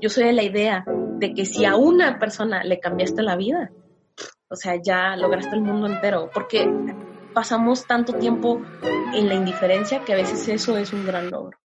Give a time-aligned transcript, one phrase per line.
[0.00, 3.70] Yo soy de la idea de que si a una persona le cambiaste la vida,
[4.48, 6.70] o sea, ya lograste el mundo entero, porque
[7.32, 8.62] pasamos tanto tiempo
[9.14, 11.58] en la indiferencia que a veces eso es un gran logro.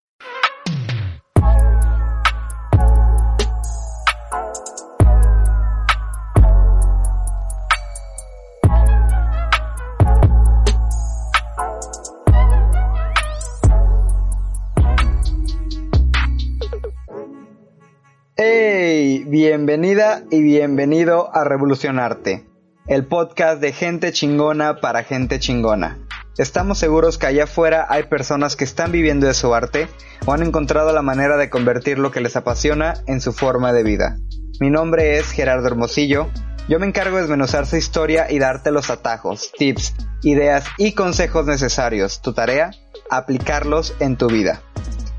[18.44, 22.44] Bienvenida y bienvenido a Revolucionarte,
[22.88, 26.00] el podcast de gente chingona para gente chingona.
[26.40, 29.90] Estamos seguros que allá afuera hay personas que están viviendo de su arte
[30.26, 33.84] o han encontrado la manera de convertir lo que les apasiona en su forma de
[33.84, 34.18] vida.
[34.60, 36.28] Mi nombre es Gerardo Hermosillo.
[36.68, 41.46] Yo me encargo de desmenuzar su historia y darte los atajos, tips, ideas y consejos
[41.46, 42.22] necesarios.
[42.24, 42.72] Tu tarea,
[43.12, 44.64] aplicarlos en tu vida.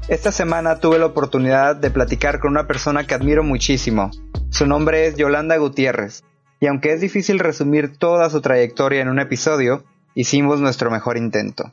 [0.09, 4.11] Esta semana tuve la oportunidad de platicar con una persona que admiro muchísimo.
[4.51, 6.25] Su nombre es Yolanda Gutiérrez,
[6.59, 11.73] y aunque es difícil resumir toda su trayectoria en un episodio, hicimos nuestro mejor intento.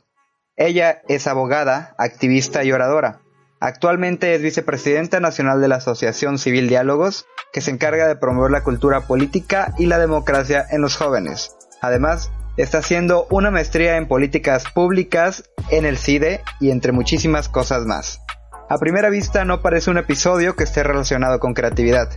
[0.56, 3.20] Ella es abogada, activista y oradora.
[3.58, 8.62] Actualmente es vicepresidenta nacional de la Asociación Civil Diálogos, que se encarga de promover la
[8.62, 11.56] cultura política y la democracia en los jóvenes.
[11.82, 12.30] Además,
[12.62, 18.20] está haciendo una maestría en políticas públicas en el CIDE y entre muchísimas cosas más.
[18.68, 22.08] A primera vista no parece un episodio que esté relacionado con creatividad,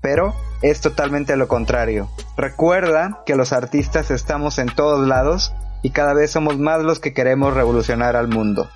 [0.00, 2.08] pero es totalmente lo contrario.
[2.36, 5.52] Recuerda que los artistas estamos en todos lados
[5.82, 8.70] y cada vez somos más los que queremos revolucionar al mundo.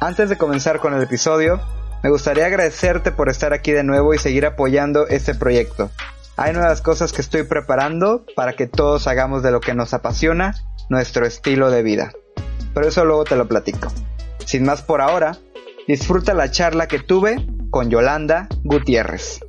[0.00, 1.60] Antes de comenzar con el episodio,
[2.02, 5.90] me gustaría agradecerte por estar aquí de nuevo y seguir apoyando este proyecto.
[6.42, 10.54] Hay nuevas cosas que estoy preparando para que todos hagamos de lo que nos apasiona
[10.88, 12.12] nuestro estilo de vida.
[12.72, 13.92] Pero eso luego te lo platico.
[14.46, 15.36] Sin más por ahora,
[15.86, 19.40] disfruta la charla que tuve con Yolanda Gutiérrez.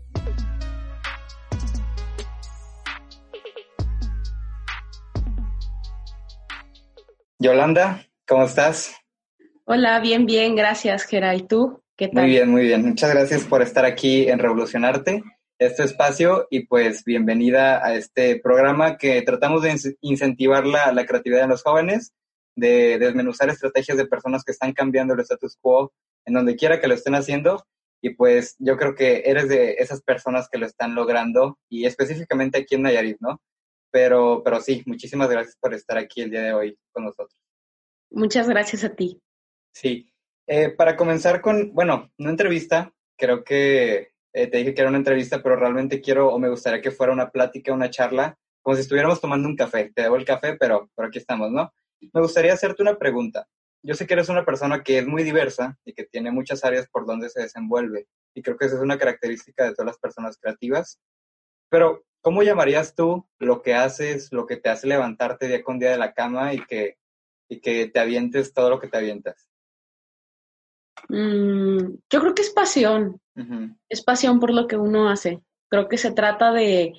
[7.39, 8.97] Yolanda, ¿cómo estás?
[9.63, 11.35] Hola, bien, bien, gracias, Gera.
[11.35, 11.81] ¿Y tú?
[11.95, 12.23] ¿Qué tal?
[12.23, 12.85] Muy bien, muy bien.
[12.85, 15.23] Muchas gracias por estar aquí en Revolucionarte
[15.61, 21.43] este espacio y pues bienvenida a este programa que tratamos de incentivar la, la creatividad
[21.43, 22.13] en los jóvenes,
[22.55, 25.93] de desmenuzar estrategias de personas que están cambiando el status quo
[26.25, 27.63] en donde quiera que lo estén haciendo
[28.01, 32.57] y pues yo creo que eres de esas personas que lo están logrando y específicamente
[32.57, 33.39] aquí en Nayarit, ¿no?
[33.91, 37.39] Pero, pero sí, muchísimas gracias por estar aquí el día de hoy con nosotros.
[38.09, 39.21] Muchas gracias a ti.
[39.75, 40.11] Sí,
[40.47, 44.97] eh, para comenzar con, bueno, una entrevista, creo que eh, te dije que era una
[44.97, 48.81] entrevista, pero realmente quiero o me gustaría que fuera una plática, una charla, como si
[48.81, 49.91] estuviéramos tomando un café.
[49.93, 51.73] Te debo el café, pero, pero aquí estamos, ¿no?
[52.13, 53.47] Me gustaría hacerte una pregunta.
[53.83, 56.87] Yo sé que eres una persona que es muy diversa y que tiene muchas áreas
[56.89, 58.07] por donde se desenvuelve.
[58.33, 60.99] Y creo que esa es una característica de todas las personas creativas.
[61.69, 65.91] Pero, ¿cómo llamarías tú lo que haces, lo que te hace levantarte día con día
[65.91, 66.97] de la cama y que,
[67.49, 69.50] y que te avientes todo lo que te avientas?
[71.09, 73.19] Mm, yo creo que es pasión.
[73.89, 75.41] Es pasión por lo que uno hace.
[75.69, 76.93] Creo que se trata de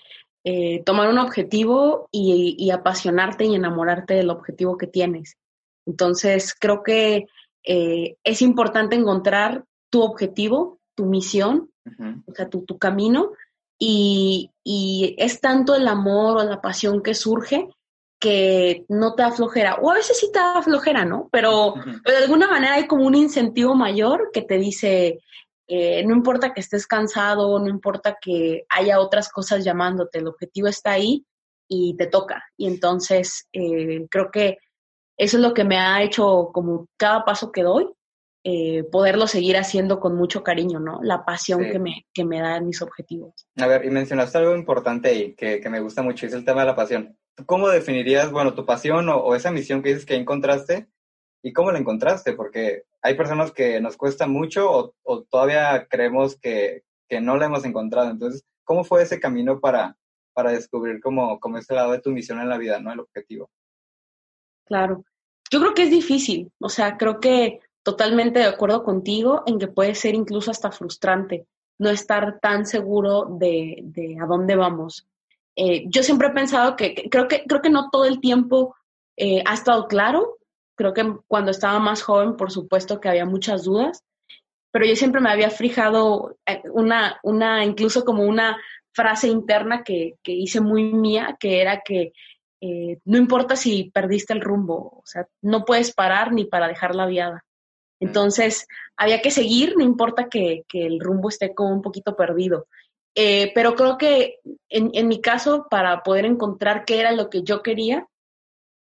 [0.45, 5.37] eh, tomar un objetivo y, apasionarte y enamorarte del objetivo que tienes.
[5.87, 7.27] Entonces, creo que
[7.65, 11.71] eh, es importante encontrar tu objetivo, tu misión,
[12.27, 13.33] o sea, tu, camino,
[13.79, 17.69] y, y, es tanto el amor o la pasión que surge
[18.23, 21.29] que no te aflojera, o a veces sí te aflojera, ¿no?
[21.33, 21.75] Pero,
[22.07, 25.19] de alguna manera hay como un incentivo mayor que te dice,
[25.67, 30.69] eh, no importa que estés cansado, no importa que haya otras cosas llamándote, el objetivo
[30.69, 31.27] está ahí
[31.67, 32.45] y te toca.
[32.57, 34.59] Y entonces eh, creo que
[35.17, 37.89] eso es lo que me ha hecho como cada paso que doy,
[38.45, 41.01] eh, poderlo seguir haciendo con mucho cariño, ¿no?
[41.03, 43.47] La pasión que, me, que me dan mis objetivos.
[43.57, 46.63] A ver, y mencionaste algo importante y que, que me gusta mucho, es el tema
[46.63, 47.17] de la pasión.
[47.47, 50.89] ¿Cómo definirías, bueno, tu pasión o, esa misión que dices que encontraste
[51.41, 52.33] y cómo la encontraste?
[52.33, 56.83] Porque hay personas que nos cuesta mucho o, todavía creemos que,
[57.21, 58.11] no la hemos encontrado.
[58.11, 59.97] Entonces, ¿cómo fue ese camino para,
[60.33, 62.93] para descubrir cómo, cómo ese lado de tu misión en la vida, ¿no?
[62.93, 63.51] El objetivo.
[64.67, 65.05] Claro.
[65.51, 66.51] Yo creo que es difícil.
[66.59, 71.47] O sea, creo que totalmente de acuerdo contigo en que puede ser incluso hasta frustrante
[71.79, 75.09] no estar tan seguro de, de a dónde vamos.
[75.57, 78.77] Eh, yo siempre he pensado que, creo que creo que no todo el tiempo
[79.17, 80.39] eh, ha estado claro.
[80.77, 84.05] Creo que cuando estaba más joven, por supuesto que había muchas dudas,
[84.71, 88.57] pero yo siempre me había fijado eh, una, una incluso como una
[88.93, 92.13] frase interna que, que hice muy mía, que era que
[93.05, 97.07] no importa si perdiste el rumbo, o sea, no puedes parar ni para dejar la
[97.07, 97.45] viada.
[98.03, 98.67] Entonces,
[98.97, 102.67] había que seguir, no importa que, que el rumbo esté como un poquito perdido.
[103.15, 107.45] Eh, pero creo que en, en, mi caso, para poder encontrar qué era lo que
[107.45, 108.09] yo quería,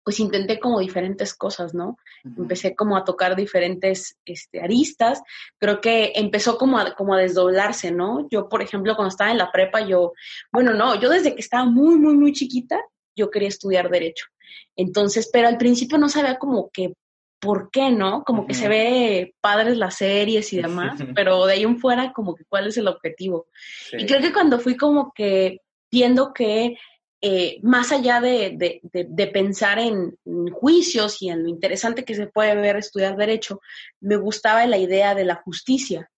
[0.03, 1.97] pues intenté como diferentes cosas, ¿no?
[2.23, 5.21] Empecé como a tocar diferentes este, aristas.
[5.57, 8.27] Creo que empezó como a, como a desdoblarse, ¿no?
[8.29, 10.13] Yo, por ejemplo, cuando estaba en la prepa, yo,
[10.51, 12.79] bueno, no, yo desde que estaba muy, muy, muy chiquita,
[13.15, 14.27] yo quería estudiar derecho.
[14.75, 16.93] Entonces, pero al principio no sabía como que
[17.39, 18.23] ¿por qué no?
[18.23, 22.35] Como que se ve padres las series y demás, pero de ahí en fuera como
[22.35, 23.47] que cuál es el objetivo.
[23.93, 25.61] Y creo que cuando fui como que
[25.91, 26.77] viendo que
[27.19, 30.15] eh, más allá de, de, pensar en,
[30.51, 33.59] juicios y en lo interesante que se puede ver estudiar derecho,
[33.99, 36.09] me gustaba la idea de la justicia.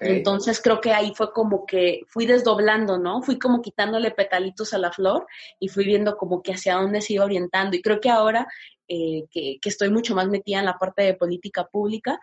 [0.00, 3.22] Entonces creo que ahí fue como que fui desdoblando, ¿no?
[3.22, 5.26] Fui como quitándole petalitos a la flor
[5.60, 7.76] y fui viendo como que hacia dónde se iba orientando.
[7.76, 8.48] Y creo que ahora
[8.88, 12.18] eh, que, estoy mucho más metida en la parte de política pública,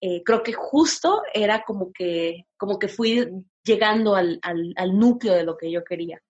[0.00, 3.28] eh, creo que justo era como que, como que fui
[3.64, 6.20] llegando al, al, núcleo de lo que yo quería.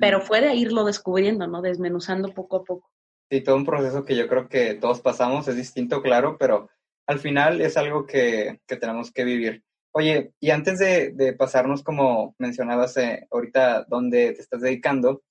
[0.00, 1.60] Pero fue de irlo descubriendo, ¿no?
[1.60, 2.88] Desmenuzando poco a poco.
[3.30, 6.70] Sí, todo un proceso que yo creo que todos pasamos, es distinto, claro, pero
[7.06, 9.64] al final es algo que, que tenemos que vivir.
[9.94, 15.22] Oye, y antes de, de pasarnos, como mencionabas eh, ahorita, dónde te estás dedicando,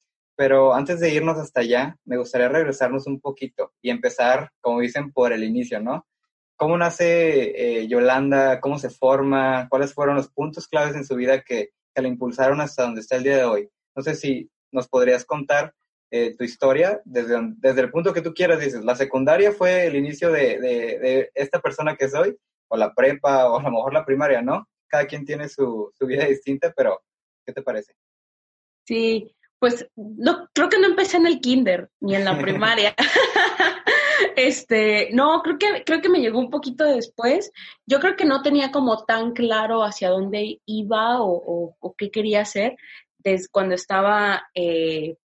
[0.41, 5.11] pero antes de irnos hasta allá, me gustaría regresarnos un poquito y empezar, como dicen,
[5.11, 6.07] por el inicio, ¿no?
[6.55, 8.59] ¿Cómo nace eh, Yolanda?
[8.59, 9.67] ¿Cómo se forma?
[9.69, 13.17] ¿Cuáles fueron los puntos claves en su vida que, que la impulsaron hasta donde está
[13.17, 13.69] el día de hoy?
[13.95, 15.75] No sé si nos podrías contar
[16.09, 18.61] eh, tu historia desde, desde el punto que tú quieras.
[18.61, 22.35] Dices, la secundaria fue el inicio de, de, de, esta persona que soy,
[22.67, 24.67] o la prepa, o a lo mejor la primaria, ¿no?
[24.87, 26.99] Cada quien tiene su, su vida distinta, pero
[27.45, 27.93] ¿qué te parece?
[28.87, 32.95] Sí, pues no, creo que no empecé en el kinder ni en la primaria.
[34.35, 37.51] este, no, creo que, creo que me llegó un poquito después.
[37.85, 42.41] Yo creo que no tenía como tan claro hacia dónde iba o, o, qué quería
[42.41, 42.75] hacer
[43.19, 45.17] desde cuando estaba eh,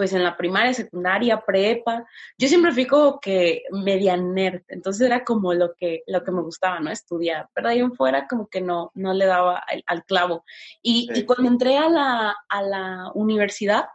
[0.00, 2.06] pues en la primaria, secundaria, prepa.
[2.38, 6.40] Yo siempre fui como que media nerd, entonces era como lo que, lo que me
[6.40, 6.90] gustaba, ¿no?
[6.90, 10.46] Estudiar, pero ahí en fuera como que no, no le daba al, clavo.
[10.80, 13.88] Y, y, cuando entré a la, a la universidad,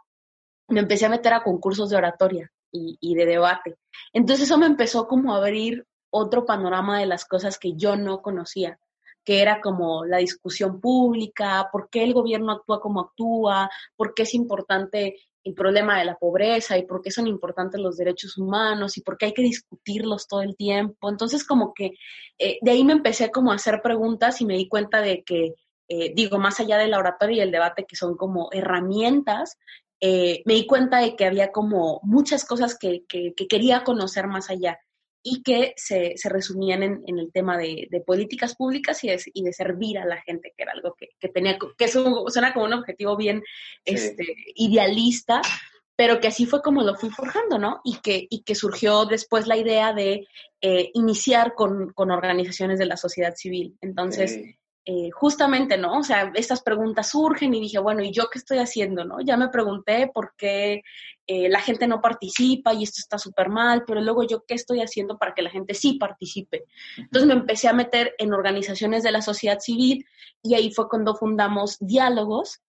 [0.68, 3.74] me empecé a meter a concursos de oratoria y, y de debate.
[4.12, 8.22] Entonces eso me empezó como a abrir otro panorama de las cosas que yo no
[8.22, 8.78] conocía
[9.24, 14.22] que era como la discusión pública, por qué el gobierno actúa como actúa, por qué
[14.22, 18.98] es importante el problema de la pobreza y por qué son importantes los derechos humanos
[18.98, 21.08] y por qué hay que discutirlos todo el tiempo.
[21.08, 21.92] Entonces, como que
[22.38, 25.54] eh, de ahí me empecé como a hacer preguntas y me di cuenta de que,
[25.88, 29.56] eh, digo, más allá de la oratoria y el debate, que son como herramientas,
[30.00, 34.26] eh, me di cuenta de que había como muchas cosas que, que, que quería conocer
[34.26, 34.80] más allá
[35.28, 39.20] y que se, se resumían en, en, el tema de, de políticas públicas y de,
[39.34, 42.66] y de, servir a la gente, que era algo que, que tenía, que suena como
[42.66, 43.42] un objetivo bien
[43.84, 45.42] este, idealista,
[45.96, 47.80] pero que así fue como lo fui forjando, ¿no?
[47.82, 50.28] Y que, y que surgió después la idea de
[50.60, 53.76] eh, iniciar con, con, organizaciones de la sociedad civil.
[53.80, 54.56] Entonces, sí.
[54.88, 55.98] Eh, justamente, ¿no?
[55.98, 59.20] O sea, estas preguntas surgen y dije, bueno, ¿y yo qué estoy haciendo, no?
[59.20, 60.82] Ya me pregunté por qué
[61.26, 64.82] eh, la gente no participa y esto está súper mal, pero luego yo qué estoy
[64.82, 66.66] haciendo para que la gente sí participe.
[66.98, 70.06] Entonces me empecé a meter en organizaciones de la sociedad civil
[70.40, 72.60] y ahí fue cuando fundamos Diálogos,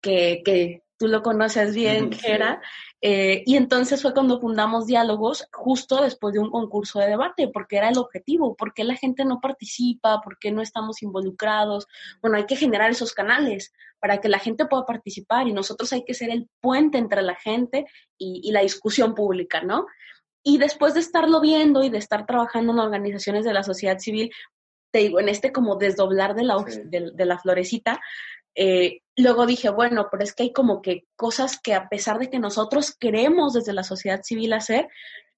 [0.00, 2.62] que, que tú lo conoces bien, que era,
[3.02, 7.76] eh, y entonces fue cuando fundamos Diálogos, justo después de un concurso de debate, porque
[7.76, 11.86] era el objetivo, porque la gente no participa, porque no estamos involucrados.
[12.22, 16.04] Bueno, hay que generar esos canales para que la gente pueda participar y nosotros hay
[16.04, 17.86] que ser el puente entre la gente
[18.18, 19.86] y, y la discusión pública, ¿no?
[20.42, 24.30] Y después de estarlo viendo y de estar trabajando en organizaciones de la sociedad civil,
[24.96, 26.80] te digo, en este como desdoblar de la, sí.
[26.86, 28.00] de, de la florecita,
[28.54, 32.30] eh, luego dije, bueno, pero es que hay como que cosas que a pesar de
[32.30, 34.88] que nosotros queremos desde la sociedad civil hacer,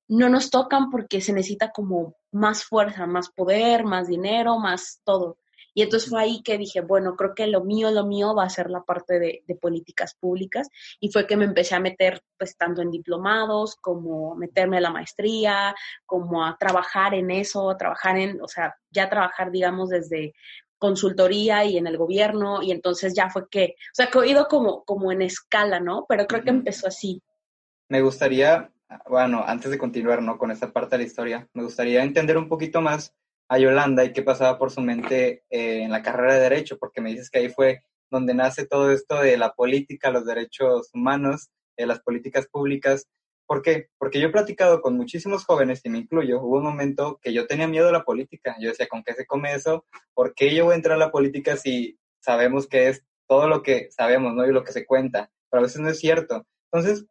[0.07, 5.39] no nos tocan porque se necesita como más fuerza, más poder, más dinero, más todo.
[5.79, 8.51] Y entonces fue ahí que dije, bueno, creo que lo mío, lo mío va a
[8.51, 10.69] ser la parte de, de, políticas públicas.
[10.99, 14.91] Y fue que me empecé a meter, pues, tanto en diplomados, como meterme a la
[14.91, 20.35] maestría, como a trabajar en eso, a trabajar en, o sea, ya trabajar, digamos, desde
[20.79, 24.49] consultoría y en el gobierno y entonces ya fue que, o sea, que he ido
[24.49, 26.07] como, como en escala, ¿no?
[26.09, 27.23] Pero creo que empezó así.
[27.89, 28.73] Me gustaría,
[29.09, 30.39] bueno, antes de continuar, ¿no?
[30.39, 33.15] Con esta parte de la historia, me gustaría entender un poquito más
[33.49, 37.01] a Yolanda y qué pasaba por su mente eh, en la carrera de Derecho, porque
[37.01, 41.49] me dices que ahí fue donde nace todo esto de la política, los derechos humanos,
[41.77, 43.07] eh, las políticas públicas.
[43.47, 43.89] ¿Por qué?
[43.99, 47.47] Porque yo he platicado con muchísimos jóvenes, y me incluyo, hubo un momento que yo
[47.47, 48.57] tenía miedo a la política.
[48.61, 49.87] Yo decía, ¿con qué se come eso?
[50.15, 53.63] ¿Por qué yo voy a entrar a la política si sabemos que es todo lo
[53.63, 54.47] que sabemos, ¿no?
[54.47, 55.31] Y lo que se cuenta.
[55.51, 56.47] Pero a veces no es cierto.
[56.71, 57.07] Entonces,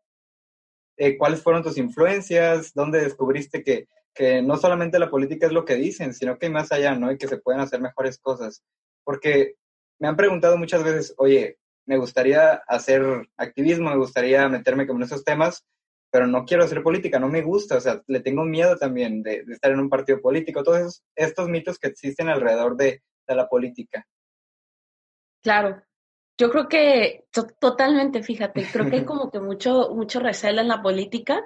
[0.98, 2.74] eh, ¿cuáles fueron tus influencias?
[2.74, 6.52] ¿Dónde descubriste que, que no solamente la política es lo que dicen, sino que hay
[6.52, 7.12] más allá, ¿no?
[7.12, 8.64] Y que se pueden hacer mejores cosas.
[9.04, 9.54] Porque
[10.00, 13.04] me han preguntado muchas veces, oye, me gustaría hacer
[13.38, 15.64] activismo, me gustaría meterme como en esos temas,
[16.12, 19.46] pero no quiero hacer política, no me gusta, o sea, le tengo miedo también de,
[19.50, 24.08] estar en un partido político, todos estos mitos que existen alrededor de, la política.
[25.44, 25.84] Claro,
[26.38, 27.26] yo creo que
[27.60, 31.44] totalmente, fíjate, creo que hay como que mucho, mucho recelo en la política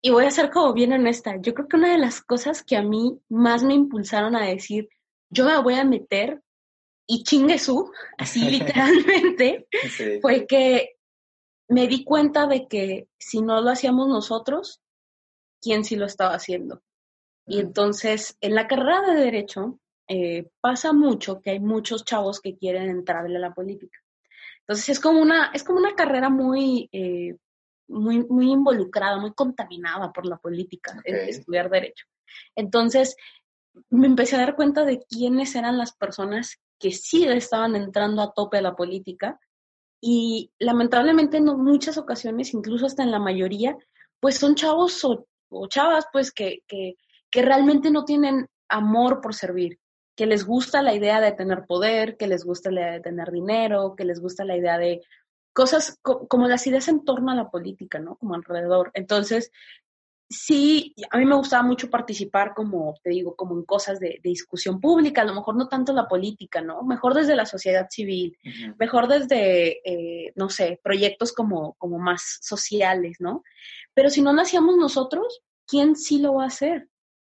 [0.00, 2.76] y voy a ser como bien honesta, yo creo que una de las cosas que
[2.76, 4.88] a mí más me impulsaron a decir,
[5.30, 6.42] yo me voy a meter
[7.06, 9.66] y chingue su, así literalmente,
[10.20, 10.96] fue que
[11.68, 14.80] me di cuenta de que si no lo hacíamos nosotros,
[15.60, 16.82] ¿quién sí lo estaba haciendo?
[17.46, 22.56] Y entonces, en la carrera de Derecho, eh, pasa mucho que hay muchos chavos que
[22.56, 23.98] quieren entrarle a la política.
[24.60, 27.36] Entonces, es como una, es como una carrera muy, eh,
[27.88, 32.06] muy, muy involucrada, muy contaminada por la política, estudiar Derecho.
[32.54, 33.16] Entonces,
[33.90, 38.32] me empecé a dar cuenta de quiénes eran las personas que sí estaban entrando a
[38.32, 39.38] tope a la política
[40.00, 43.76] y lamentablemente en muchas ocasiones, incluso hasta en la mayoría,
[44.20, 45.26] pues son chavos o,
[45.68, 46.94] chavas pues que, que,
[47.30, 49.78] que realmente no tienen amor por servir,
[50.14, 53.30] que les gusta la idea de tener poder, que les gusta la idea de tener
[53.30, 55.02] dinero, que les gusta la idea de
[55.58, 58.14] cosas como las ideas en torno a la política, ¿no?
[58.14, 58.92] Como alrededor.
[58.94, 59.50] Entonces,
[60.30, 64.80] sí, a mí me gustaba mucho participar, como te digo, como en cosas de, discusión
[64.80, 66.84] pública, a lo mejor no tanto la política, ¿no?
[66.84, 68.38] Mejor desde la sociedad civil,
[68.78, 73.42] mejor desde, eh, no sé, proyectos como, como más sociales, ¿no?
[73.94, 76.88] Pero si no lo hacíamos nosotros, ¿quién sí lo va a hacer?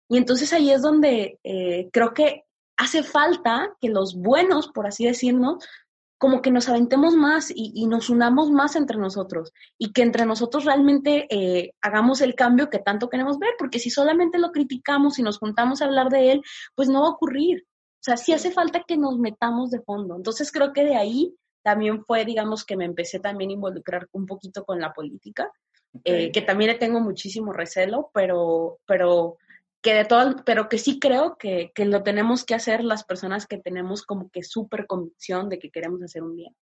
[0.08, 2.46] Y entonces ahí es donde eh, creo que
[2.78, 5.58] hace falta que los buenos, por así decirlo,
[6.24, 10.64] como que nos aventemos más y, nos unamos más entre nosotros y que entre nosotros
[10.64, 15.22] realmente eh, hagamos el cambio que tanto queremos ver, porque si solamente lo criticamos y
[15.22, 16.42] nos juntamos a hablar de él,
[16.76, 17.66] pues no va a ocurrir.
[17.68, 20.16] O sea, sí hace falta que nos metamos de fondo.
[20.16, 24.26] Entonces creo que de ahí también fue, digamos, que me empecé también a involucrar un
[24.26, 25.52] poquito con la política,
[26.06, 29.36] eh, que también le tengo muchísimo recelo, pero, pero
[29.84, 33.46] que de todo, pero que sí creo que, que, lo tenemos que hacer las personas
[33.46, 36.56] que tenemos como que súper convicción de que queremos hacer un bien.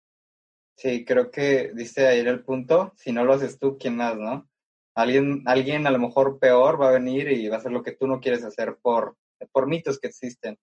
[0.76, 4.48] Sí, creo que dice ayer el punto, si no lo haces tú, ¿quién más, no?
[4.94, 7.92] Alguien, alguien a lo mejor peor va a venir y va a hacer lo que
[7.92, 9.16] tú no quieres hacer por,
[9.50, 10.56] por mitos que existen.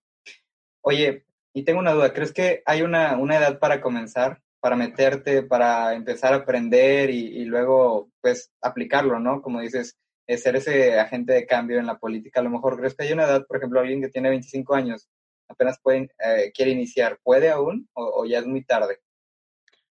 [0.80, 5.42] Oye, y tengo una duda, ¿crees que hay una, una edad para comenzar, para meterte,
[5.42, 9.42] para empezar a aprender y, y luego, pues, aplicarlo, ¿no?
[9.42, 9.98] Como dices,
[10.28, 12.40] ser ese agente de cambio en la política.
[12.40, 15.08] A lo mejor crees que hay una edad, por ejemplo, alguien que tiene 25 años,
[15.48, 18.98] apenas puede, eh, quiere iniciar, ¿puede aún o, ya es muy tarde?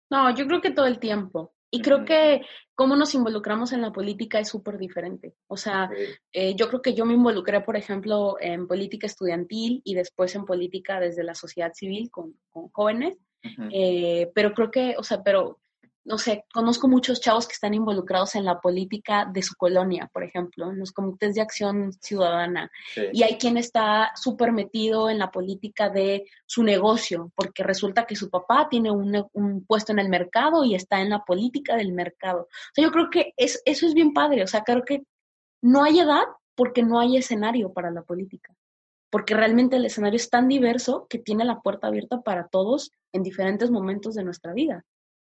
[0.10, 1.54] No, yo creo que todo el tiempo.
[1.72, 2.42] Y creo que
[2.74, 5.34] cómo nos involucramos en la política es súper diferente.
[5.48, 5.89] O sea,
[6.32, 10.46] eh, yo creo que yo me involucré, por ejemplo, en política estudiantil y después en
[10.46, 12.36] política desde la sociedad civil con,
[12.72, 13.18] jóvenes.
[13.72, 15.60] Eh, pero creo que, o sea, pero
[16.06, 20.24] no sé, conozco muchos chavos que están involucrados en la política de su colonia, por
[20.24, 22.72] ejemplo, en los comités de acción ciudadana.
[23.12, 28.16] Y hay quien está súper metido en la política de su negocio, porque resulta que
[28.16, 32.42] su papá tiene un, puesto en el mercado y está en la política del mercado.
[32.42, 34.44] O sea, yo creo que es, eso es bien padre.
[34.44, 35.02] O sea, creo que
[35.64, 38.56] no hay edad porque no hay escenario para la política.
[39.10, 43.24] Porque realmente el escenario es tan diverso que tiene la puerta abierta para todos en
[43.24, 44.86] diferentes momentos de nuestra vida.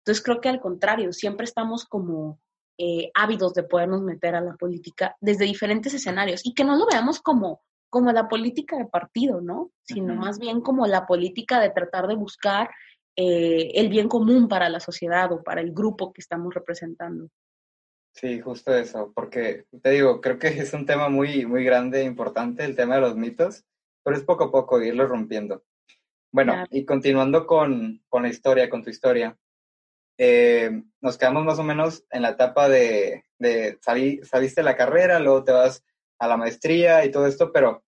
[0.09, 2.41] Entonces creo que al contrario, siempre estamos como
[2.79, 6.87] eh, ávidos de podernos meter a la política desde diferentes escenarios y que no lo
[6.87, 7.61] veamos como,
[7.91, 9.71] como la política de partido, ¿no?
[9.83, 12.71] Sino más bien como la política de tratar de buscar
[13.17, 17.29] eh, el bien común para la sociedad o para el grupo que estamos representando.
[18.15, 22.05] Sí, justo eso, porque te digo, creo que es un tema muy, muy grande e
[22.05, 23.63] importante, el tema de los mitos,
[24.03, 25.65] pero es poco a poco irlo rompiendo.
[26.33, 29.37] Bueno, y continuando con, con la historia, con tu historia,
[30.19, 35.45] eh, nos quedamos más o menos en la etapa de, de saliste la carrera, luego
[35.45, 35.85] te vas
[36.19, 37.85] a la maestría y todo esto, pero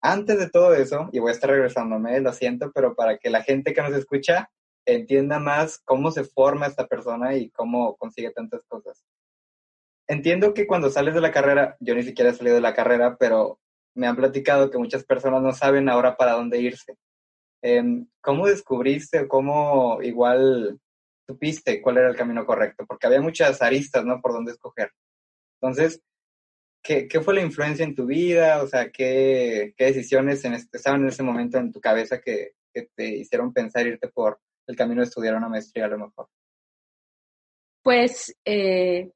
[0.00, 3.42] antes de todo eso, y voy a estar regresándome, lo siento, pero para que la
[3.42, 4.50] gente que nos escucha
[4.86, 9.04] entienda más cómo se forma esta persona y cómo consigue tantas cosas.
[10.08, 13.16] Entiendo que cuando sales de la carrera, yo ni siquiera he salido de la carrera,
[13.18, 13.58] pero
[13.94, 16.96] me han platicado que muchas personas no saben ahora para dónde irse.
[17.62, 20.78] Em, ¿Cómo descubriste cómo igual
[21.26, 22.84] supiste cuál era el camino correcto?
[22.86, 24.20] Porque había muchas aristas, ¿no?
[24.20, 24.92] Por dónde escoger.
[25.60, 26.02] Entonces,
[26.82, 28.62] ¿qué, fue la influencia en tu vida?
[28.62, 32.52] O sea, ¿qué, decisiones en este, estaban en ese momento en tu cabeza que,
[32.94, 36.28] te hicieron pensar irte por el camino de estudiar una maestría a lo mejor?
[37.82, 39.12] Pues eh,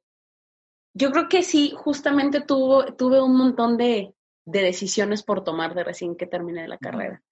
[0.95, 4.15] yo creo que sí, justamente tuve un montón de,
[4.47, 7.23] de decisiones por tomar de recién que terminé la carrera,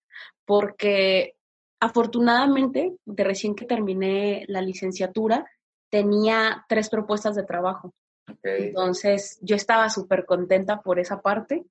[0.45, 1.38] porque
[1.81, 5.47] afortunadamente de recién que terminé la licenciatura
[5.91, 7.95] tenía tres propuestas de trabajo.
[8.43, 11.65] Entonces yo estaba súper contenta por esa parte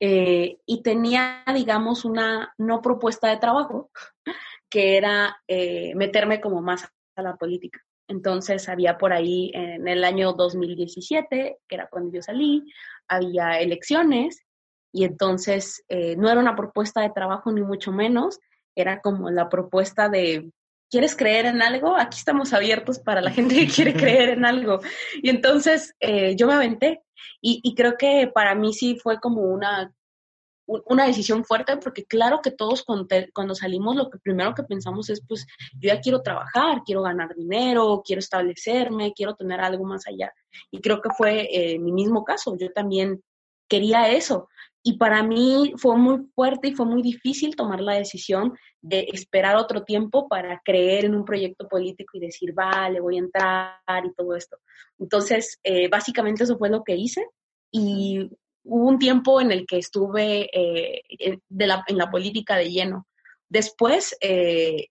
[0.00, 3.90] eh, y tenía, digamos, una no propuesta de trabajo
[4.68, 7.80] que era eh, meterme como más a la política.
[8.08, 12.64] Entonces había por ahí en el año 2017, que era cuando yo salí,
[13.06, 14.44] había elecciones
[14.92, 18.40] y entonces eh, no era una propuesta de trabajo ni mucho menos,
[18.74, 20.50] era como la propuesta de,
[20.90, 21.96] ¿quieres creer en algo?
[21.96, 24.80] Aquí estamos abiertos para la gente que quiere creer en algo.
[25.22, 27.02] Y entonces eh, yo me aventé
[27.40, 29.92] y, creo que para mí sí fue como una,
[30.66, 35.20] una decisión fuerte porque claro que todos cuando, salimos lo que primero que pensamos es
[35.26, 40.32] pues yo ya quiero trabajar, quiero ganar dinero, quiero establecerme, quiero tener algo más allá.
[40.70, 43.22] Y creo que fue eh, mi mismo caso, yo también
[43.68, 44.48] quería eso,
[44.84, 49.56] y para mí fue muy fuerte y fue muy difícil tomar la decisión de esperar
[49.56, 54.12] otro tiempo para creer en un proyecto político y decir, vale, voy a entrar y
[54.14, 54.58] todo esto.
[54.98, 57.24] Entonces, eh, básicamente eso fue lo que hice
[57.70, 58.28] y
[58.64, 63.06] hubo un tiempo en el que estuve eh, en la política de lleno.
[63.48, 64.88] Después, eh,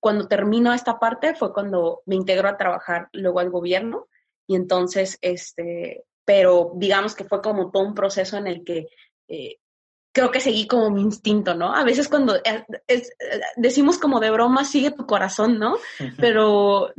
[0.00, 4.06] cuando terminó esta parte, fue cuando me integró a trabajar luego al gobierno
[4.46, 8.88] y entonces, este, pero digamos que fue como todo un proceso en el que
[9.28, 9.56] eh,
[10.12, 11.74] creo que seguí como mi instinto, ¿no?
[11.74, 12.64] A veces cuando eh,
[13.56, 15.76] decimos como de broma, sigue tu corazón, ¿no?
[16.18, 16.92] Pero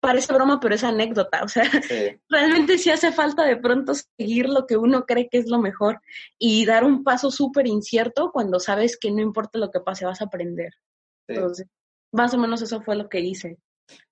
[0.00, 1.64] parece broma, pero es anécdota, o sea,
[2.28, 6.00] realmente sí hace falta de pronto seguir lo que uno cree que es lo mejor
[6.38, 10.20] y dar un paso súper incierto cuando sabes que no importa lo que pase, vas
[10.20, 10.72] a aprender.
[11.26, 11.66] Entonces,
[12.12, 13.58] más o menos eso fue lo que hice.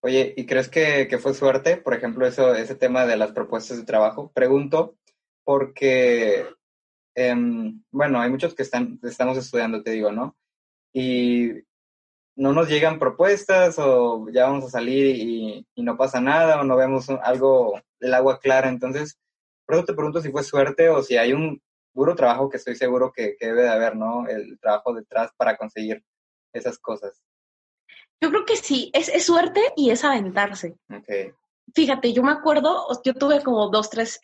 [0.01, 1.77] Oye, ¿y crees que, que, fue suerte?
[1.77, 4.31] Por ejemplo, eso, ese tema de las propuestas de trabajo.
[4.35, 4.97] Pregunto
[5.45, 6.47] porque
[7.15, 10.37] Em, bueno, hay muchos que están, estamos estudiando, te digo, ¿no?
[10.93, 11.53] Y
[12.37, 16.77] no nos llegan propuestas o ya vamos a salir y, no pasa nada o no
[16.77, 18.69] vemos algo del agua clara.
[18.69, 19.19] Entonces,
[19.67, 21.63] por te pregunto si fue suerte o si hay un
[21.95, 24.27] duro trabajo que estoy seguro que, que debe de haber, ¿no?
[24.29, 26.05] El trabajo detrás para conseguir
[26.53, 27.23] esas cosas.
[28.21, 30.77] Yo creo que sí, es, es suerte y es aventarse.
[30.89, 31.33] Okay.
[31.75, 34.21] Fíjate, yo me acuerdo, yo tuve como dos, tres,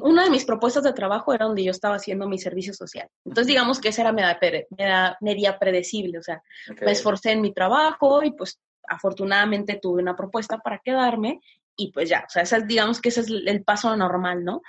[0.00, 3.08] una de mis propuestas de trabajo era donde yo estaba haciendo mi servicio social.
[3.24, 6.42] Entonces, digamos que esa era media, media predecible, o sea,
[6.80, 11.40] me esforcé en mi trabajo y pues afortunadamente tuve una propuesta para quedarme
[11.76, 14.62] y pues ya, o sea, esa, digamos que ese es el paso normal, ¿no?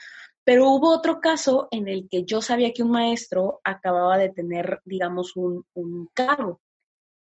[0.43, 4.81] Pero hubo otro caso en el que yo sabía que un maestro acababa de tener,
[4.83, 6.59] digamos, un, un cargo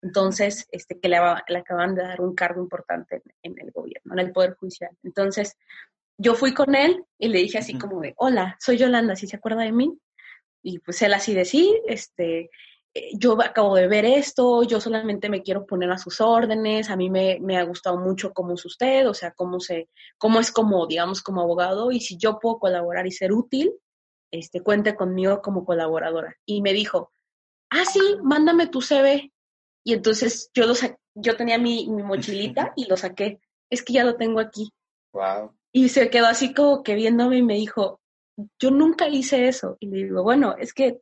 [0.01, 4.19] entonces, este, que le, le acaban de dar un cargo importante en, el gobierno, en
[4.19, 4.91] el Poder Judicial.
[5.03, 5.57] Entonces,
[6.17, 9.37] yo fui con él y le dije así como de, hola, soy Yolanda, ¿sí se
[9.37, 9.97] acuerda de mí?
[10.61, 12.49] Y pues él así de sí, este,
[12.93, 16.95] eh, yo acabo de ver esto, yo solamente me quiero poner a sus órdenes, a
[16.95, 20.51] mí me, me, ha gustado mucho cómo es usted, o sea, cómo, se, cómo es
[20.51, 23.73] como, digamos, como abogado, y si yo puedo colaborar y ser útil,
[24.31, 26.35] este, cuente conmigo como colaboradora.
[26.45, 27.11] Y me dijo,
[27.69, 29.31] ah, sí, mándame tu CV.
[29.83, 30.73] Y entonces yo, lo
[31.15, 33.39] yo tenía mi, mochilita y lo saqué.
[33.69, 34.71] Es que ya lo tengo aquí.
[35.13, 35.55] Wow.
[35.71, 38.01] Y se quedó así como que viéndome y me dijo,
[38.59, 39.77] yo nunca hice eso.
[39.79, 41.01] Y le digo, bueno, es que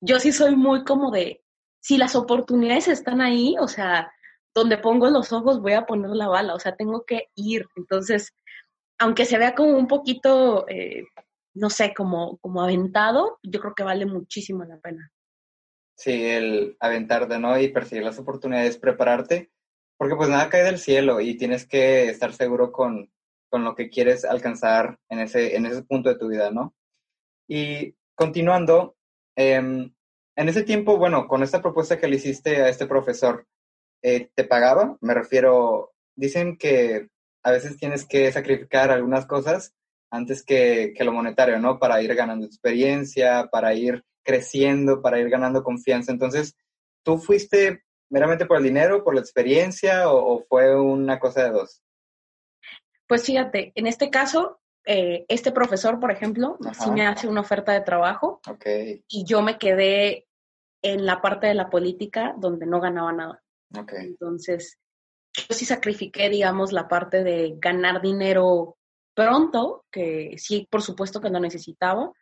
[0.00, 1.42] yo sí soy muy como de,
[1.80, 4.12] si las oportunidades están ahí, o sea,
[4.54, 7.66] donde pongo los ojos voy a poner la bala, o sea, tengo que ir.
[7.76, 8.34] Entonces,
[8.98, 11.04] aunque se vea como un poquito, eh,
[11.54, 15.10] no sé, como, como aventado, yo creo que vale muchísimo la pena.
[15.98, 17.58] Sí, el aventarte, ¿no?
[17.58, 19.50] Y perseguir las oportunidades, prepararte,
[19.96, 23.10] porque pues nada cae del cielo y tienes que estar seguro con,
[23.50, 26.72] con lo que quieres alcanzar en ese, en ese punto de tu vida, ¿no?
[27.48, 28.96] Y continuando,
[29.36, 29.92] em,
[30.36, 33.48] en ese tiempo, bueno, con esta propuesta que le hiciste a este profesor,
[34.02, 34.96] eh, ¿te pagaba?
[35.00, 37.08] Me refiero, dicen que
[37.42, 39.74] a veces tienes que sacrificar algunas cosas
[40.12, 41.80] antes que, que, lo monetario, ¿no?
[41.80, 46.12] Para ir ganando experiencia, para ir creciendo, para ir ganando confianza.
[46.12, 46.54] Entonces,
[47.02, 51.82] ¿tú fuiste meramente por el dinero, por la experiencia o, fue una cosa de dos?
[53.06, 57.72] Pues fíjate, en este caso, eh, este profesor, por ejemplo, sí me hace una oferta
[57.72, 58.42] de trabajo
[59.08, 60.26] y yo me quedé
[60.82, 63.42] en la parte de la política donde no ganaba nada.
[63.92, 64.78] Entonces,
[65.32, 68.76] yo sí sacrifiqué, digamos, la parte de ganar dinero
[69.14, 72.12] pronto, que sí, por supuesto que lo necesitaba,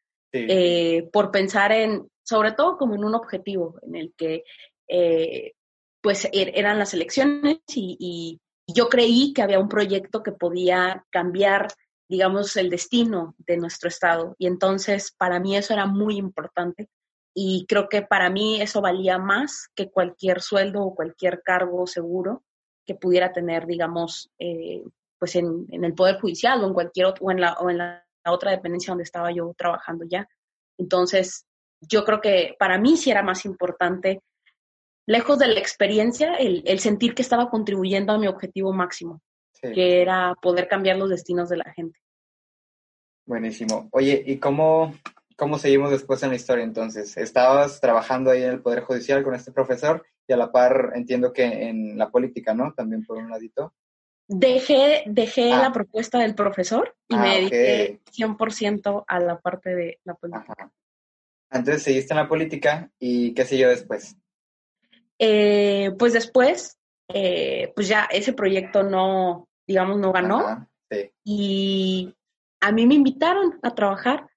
[0.49, 4.45] eh, por pensar en, sobre todo como en un objetivo en el que,
[4.89, 5.53] eh,
[6.01, 11.69] pues, er, eran las elecciones y, yo creí que había un proyecto que podía cambiar,
[12.09, 14.35] digamos, el destino de nuestro estado.
[14.39, 16.89] Y entonces, para mí eso era muy importante.
[17.33, 22.43] Y creo que para mí eso valía más que cualquier sueldo o cualquier cargo seguro
[22.85, 24.83] que pudiera tener, digamos, eh,
[25.19, 28.51] pues en, el Poder Judicial o en cualquier o en, la, o en la otra
[28.51, 30.29] dependencia donde estaba yo trabajando ya.
[30.79, 31.47] Entonces,
[31.81, 34.21] yo creo que para mí sí era más importante,
[35.07, 39.21] lejos de la experiencia, el, el sentir que estaba contribuyendo a mi objetivo máximo,
[39.61, 41.99] que era poder cambiar los destinos de la gente.
[43.27, 43.89] Buenísimo.
[43.93, 44.95] Oye, ¿y cómo,
[45.37, 47.17] cómo seguimos después en la historia entonces?
[47.17, 51.33] Estabas trabajando ahí en el Poder Judicial con este profesor y a la par entiendo
[51.33, 52.73] que en la política, ¿no?
[52.75, 53.75] También por un ladito.
[54.29, 55.63] Dejé, dejé ah.
[55.63, 60.73] la propuesta del profesor y ah, me dediqué 100% a la parte de la política.
[61.51, 64.17] Entonces seguiste en la política y qué siguió después.
[65.19, 70.69] Eh, pues después, eh, pues ya ese proyecto no, digamos, no ganó.
[71.25, 72.15] Y
[72.61, 74.29] a mí me invitaron a trabajar,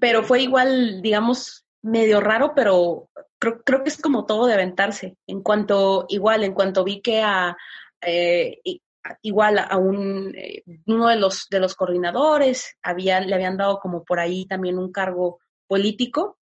[0.00, 5.16] pero fue igual, digamos, medio raro, pero creo, creo que es como todo de aventarse.
[5.26, 7.56] En cuanto, igual, en cuanto vi que a,
[8.00, 8.60] eh,
[9.22, 14.04] igual a un, eh, uno de los, de los coordinadores había, le habían dado como
[14.04, 16.38] por ahí también un cargo político,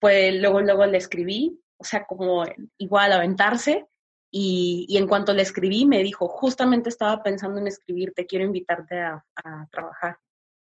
[0.00, 2.44] pues luego, luego le escribí, o sea, como
[2.78, 3.86] igual aventarse,
[4.30, 9.00] y, y en cuanto le escribí me dijo, justamente estaba pensando en escribirte, quiero invitarte
[9.00, 10.18] a, a trabajar.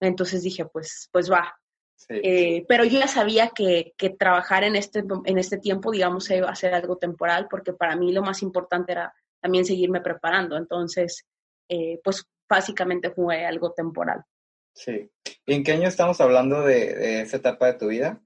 [0.01, 1.55] Entonces dije, pues, pues va.
[2.09, 6.51] Eh, pero yo ya sabía que, que, trabajar en este, en este tiempo, digamos, iba
[6.51, 10.57] a ser algo temporal, porque para mí lo más importante era también seguirme preparando.
[10.57, 11.25] Entonces,
[11.69, 14.25] eh, pues básicamente fue algo temporal.
[14.75, 15.11] Sí.
[15.47, 18.21] ¿Y en qué año estamos hablando de, esa etapa de tu vida?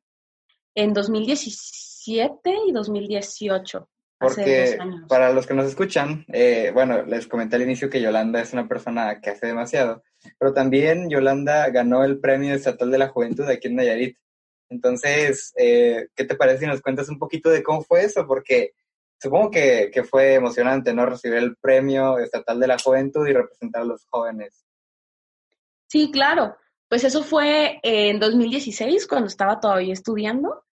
[0.74, 3.88] En 2017 y 2018.
[4.20, 4.76] Porque
[5.08, 8.66] para los que nos escuchan, eh, bueno, les comenté al inicio que Yolanda es una
[8.66, 10.02] persona que hace demasiado,
[10.38, 14.18] pero también Yolanda ganó el Premio Estatal de la Juventud aquí en Nayarit.
[14.70, 18.26] Entonces, eh, ¿qué te parece si nos cuentas un poquito de cómo fue eso?
[18.26, 18.72] Porque
[19.18, 21.06] supongo que, que, fue emocionante, ¿no?
[21.06, 24.64] Recibir el premio estatal de la juventud y representar a los jóvenes.
[25.88, 26.56] Sí, claro.
[26.88, 30.64] Pues eso fue en 2016, cuando estaba todavía estudiando.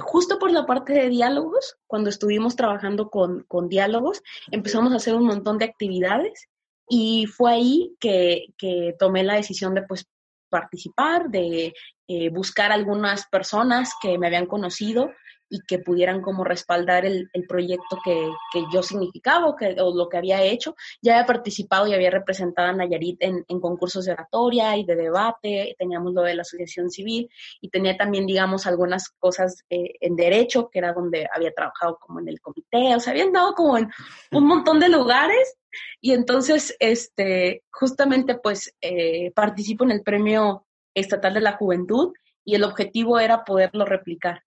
[0.00, 5.14] Justo por la parte de diálogos, cuando estuvimos trabajando con, con diálogos, empezamos a hacer
[5.14, 6.48] un montón de actividades
[6.88, 10.06] y fue ahí que, que tomé la decisión de pues
[10.50, 11.72] participar, de
[12.06, 15.10] eh, buscar algunas personas que me habían conocido
[15.52, 19.94] y que pudieran como respaldar el, el proyecto que, que, yo significaba o, que, o
[19.94, 20.74] lo que había hecho.
[21.02, 24.96] Ya había participado y había representado a Nayarit en, en, concursos de oratoria y de
[24.96, 27.28] debate, teníamos lo de la asociación civil
[27.60, 32.20] y tenía también, digamos, algunas cosas eh, en derecho, que era donde había trabajado como
[32.20, 33.90] en el comité, o sea, habían dado como en
[34.30, 35.58] un montón de lugares
[36.00, 42.54] y entonces, este, justamente pues eh, participo en el Premio Estatal de la Juventud y
[42.54, 44.42] el objetivo era poderlo replicar.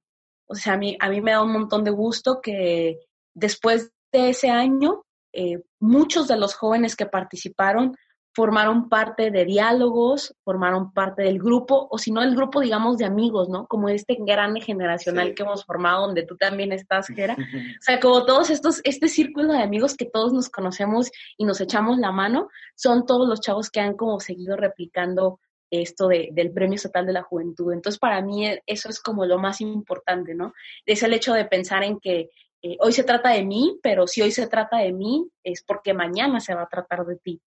[0.48, 3.00] O sea, a mí, a mí me da un montón de gusto que
[3.34, 5.04] después de ese año,
[5.34, 7.96] eh, muchos de los jóvenes que participaron
[8.36, 13.06] formaron parte de diálogos, formaron parte del grupo, o si no, el grupo, digamos, de
[13.06, 13.66] amigos, ¿no?
[13.66, 17.38] Como este gran generacional que hemos formado, donde tú también estás, Gera.
[17.80, 21.62] O sea, como todos estos, este círculo de amigos que todos nos conocemos y nos
[21.62, 26.52] echamos la mano, son todos los chavos que han como seguido replicando esto de, del
[26.52, 27.74] Premio Estatal de la Juventud.
[27.74, 30.54] Entonces, para mí e, eso es como lo más importante, ¿no?
[30.86, 32.30] Es el hecho de pensar en que
[32.62, 35.94] eh, hoy se trata de mí, pero si hoy se trata de mí, es porque
[35.94, 37.42] mañana se va a tratar de ti.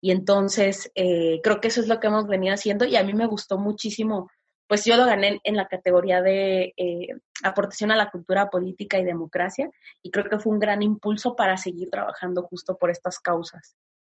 [0.00, 3.12] Y entonces, eh, creo que eso es lo que hemos venido haciendo y a mí
[3.14, 4.30] me gustó muchísimo.
[4.66, 7.08] Pues yo lo gané en la categoría de eh,
[7.44, 9.70] aportación a la cultura política y democracia
[10.02, 13.76] y creo que fue un gran impulso para seguir trabajando justo por estas causas.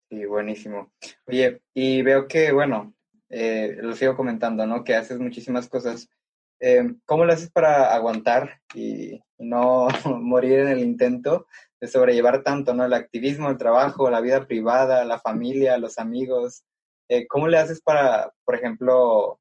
[0.08, 0.92] Sí, buenísimo.
[1.26, 2.93] Oye, y veo que, bueno,
[3.28, 4.84] eh, lo sigo comentando, ¿no?
[4.84, 6.08] Que haces muchísimas cosas.
[6.60, 9.88] Eh, ¿Cómo lo haces para aguantar y, no
[10.20, 11.46] morir en el intento
[11.80, 12.84] de sobrellevar tanto, ¿no?
[12.84, 16.64] El activismo, el trabajo, la vida privada, la familia, los amigos.
[17.08, 19.40] Eh, ¿Cómo le haces para, por ejemplo,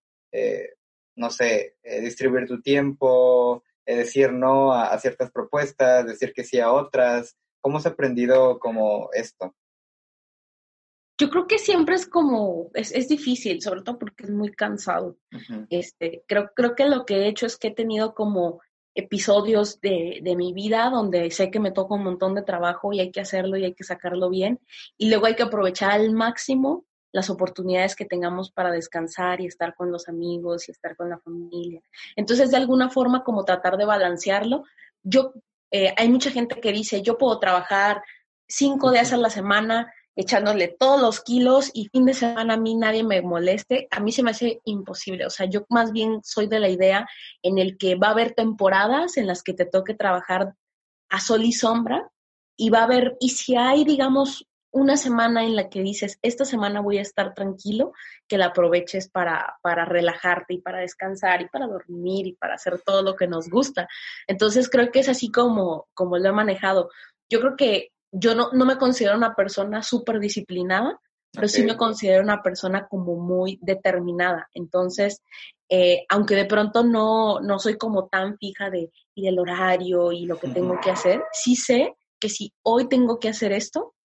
[1.15, 6.71] no sé, distribuir tu tiempo, eh, decir no a, ciertas propuestas, decir que sí a
[6.71, 7.37] otras?
[7.61, 9.53] ¿Cómo se ha aprendido como esto?
[11.17, 15.17] Yo creo que siempre es como, es, es difícil, sobre todo porque es muy cansado.
[15.69, 18.61] este, creo, creo que lo que he hecho es que he tenido como
[18.95, 22.99] episodios de, de, mi vida donde sé que me toca un montón de trabajo y
[22.99, 24.59] hay que hacerlo y hay que sacarlo bien.
[24.97, 29.75] Y luego hay que aprovechar al máximo las oportunidades que tengamos para descansar y estar
[29.75, 31.81] con los amigos y estar con la familia.
[32.15, 34.63] Entonces, de alguna forma, como tratar de balancearlo.
[35.03, 35.33] Yo,
[35.69, 38.01] eh, hay mucha gente que dice, yo puedo trabajar
[38.47, 42.75] cinco días a la semana echándole todos los kilos y fin de semana a mí
[42.75, 45.25] nadie me moleste, a mí se me hace imposible.
[45.25, 47.07] O sea, yo más bien soy de la idea
[47.41, 50.53] en el que va a haber temporadas en las que te toque trabajar
[51.09, 52.09] a sol y sombra
[52.55, 56.45] y va a haber, y si hay, digamos, una semana en la que dices, esta
[56.45, 57.93] semana voy a estar tranquilo,
[58.27, 62.81] que la aproveches para, para relajarte y para descansar y para dormir y para hacer
[62.81, 63.87] todo lo que nos gusta.
[64.27, 66.89] Entonces creo que es así como, como lo he manejado.
[67.29, 70.99] Yo creo que yo no, no me considero una persona súper disciplinada,
[71.31, 74.49] pero sí me considero una persona como muy determinada.
[74.53, 75.21] Entonces,
[75.67, 80.25] eh, aunque de pronto no, no soy como tan fija de y del horario y
[80.25, 83.95] lo que tengo que hacer, sí sé que si hoy tengo que hacer esto,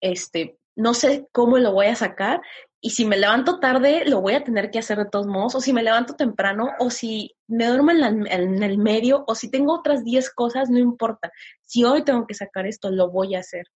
[0.00, 2.40] este, no sé cómo lo voy a sacar
[2.80, 5.60] y si me levanto tarde, lo voy a tener que hacer de todos modos, o
[5.60, 9.74] si me levanto temprano, o si me duermo en, en el medio, o si tengo
[9.74, 11.30] otras 10 cosas, no importa.
[11.62, 13.66] Si hoy tengo que sacar esto, lo voy a hacer.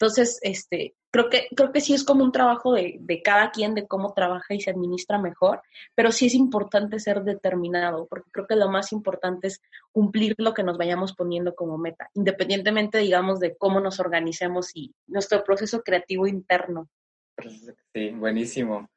[0.00, 3.74] Entonces, este, creo que, creo que sí es como un trabajo de, de, cada quien,
[3.74, 5.60] de cómo trabaja y se administra mejor,
[5.96, 10.54] pero sí es importante ser determinado, porque creo que lo más importante es cumplir lo
[10.54, 15.82] que nos vayamos poniendo como meta, independientemente, digamos, de cómo nos organicemos y nuestro proceso
[15.82, 16.88] creativo interno.
[17.94, 18.88] Sí, buenísimo.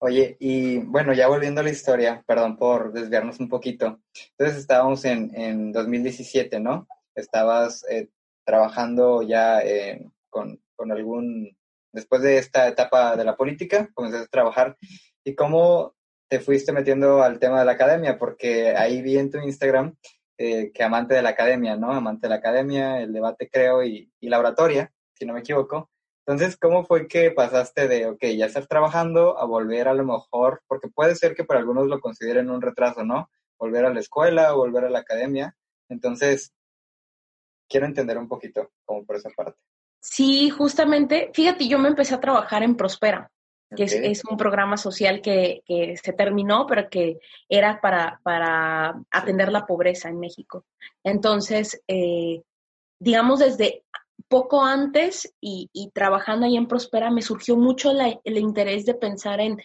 [0.00, 4.00] Oye, y bueno, ya volviendo a la historia, perdón por desviarnos un poquito.
[4.30, 6.86] Entonces estábamos en, en 2017, ¿no?
[7.14, 8.08] Estabas eh,
[8.44, 9.60] trabajando ya
[10.30, 11.56] con, con, algún,
[11.92, 14.76] después de esta etapa de la política, comenzaste a trabajar.
[15.24, 15.94] ¿Y cómo
[16.28, 18.18] te fuiste metiendo al tema de la academia?
[18.18, 19.96] Porque ahí vi en tu Instagram
[20.38, 21.90] eh, que amante de la academia, ¿no?
[21.90, 25.90] Amante de la academia, el debate creo y, y la oratoria, si no me equivoco.
[26.28, 30.60] Entonces, ¿cómo fue que pasaste de, ok, ya estar trabajando a volver a lo mejor,
[30.66, 33.30] porque puede ser que para algunos lo consideren un retraso, ¿no?
[33.58, 35.56] Volver a la escuela volver a la academia.
[35.88, 36.52] Entonces,
[37.66, 39.58] quiero entender un poquito como por esa parte.
[40.02, 43.30] Sí, justamente, fíjate, yo me empecé a trabajar en Prospera,
[43.74, 49.50] que es, un programa social que, que, se terminó, pero que era para, para atender
[49.50, 50.66] la pobreza en México.
[51.02, 52.42] Entonces, eh,
[53.00, 53.82] digamos, desde
[54.28, 59.58] poco antes y, trabajando ahí en Prospera me surgió mucho el interés de pensar en,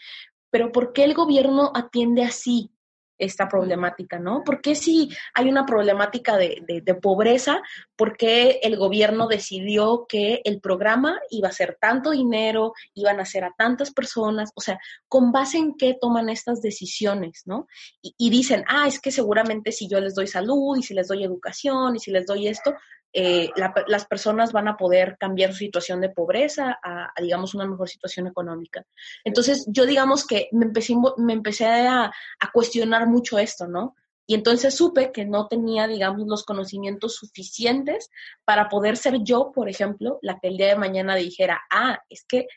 [0.50, 2.74] pero ¿por qué el gobierno atiende así
[3.18, 4.44] esta problemática, ¿no?
[4.44, 7.62] ¿Por qué si hay una problemática de, de, pobreza,
[7.96, 13.26] por qué el gobierno decidió que el programa iba a ser tanto dinero, iban a
[13.26, 14.52] ser a tantas personas?
[14.56, 17.68] O sea, ¿con base en qué toman estas decisiones, ¿no?
[18.02, 21.08] Y, y dicen, ah, es que seguramente si yo les doy salud y si les
[21.08, 22.74] doy educación y si les doy esto,
[23.16, 23.52] eh,
[23.88, 28.26] las personas van a poder cambiar su situación de pobreza a, digamos, una mejor situación
[28.26, 28.86] económica.
[29.24, 32.12] Entonces, yo digamos que me empecé, me empecé a,
[32.52, 33.96] cuestionar mucho esto, ¿no?
[34.26, 38.10] Y entonces supe que no tenía, digamos, los conocimientos suficientes
[38.46, 42.26] para poder ser yo, por ejemplo, la que el día de mañana dijera, ah, es
[42.28, 42.48] que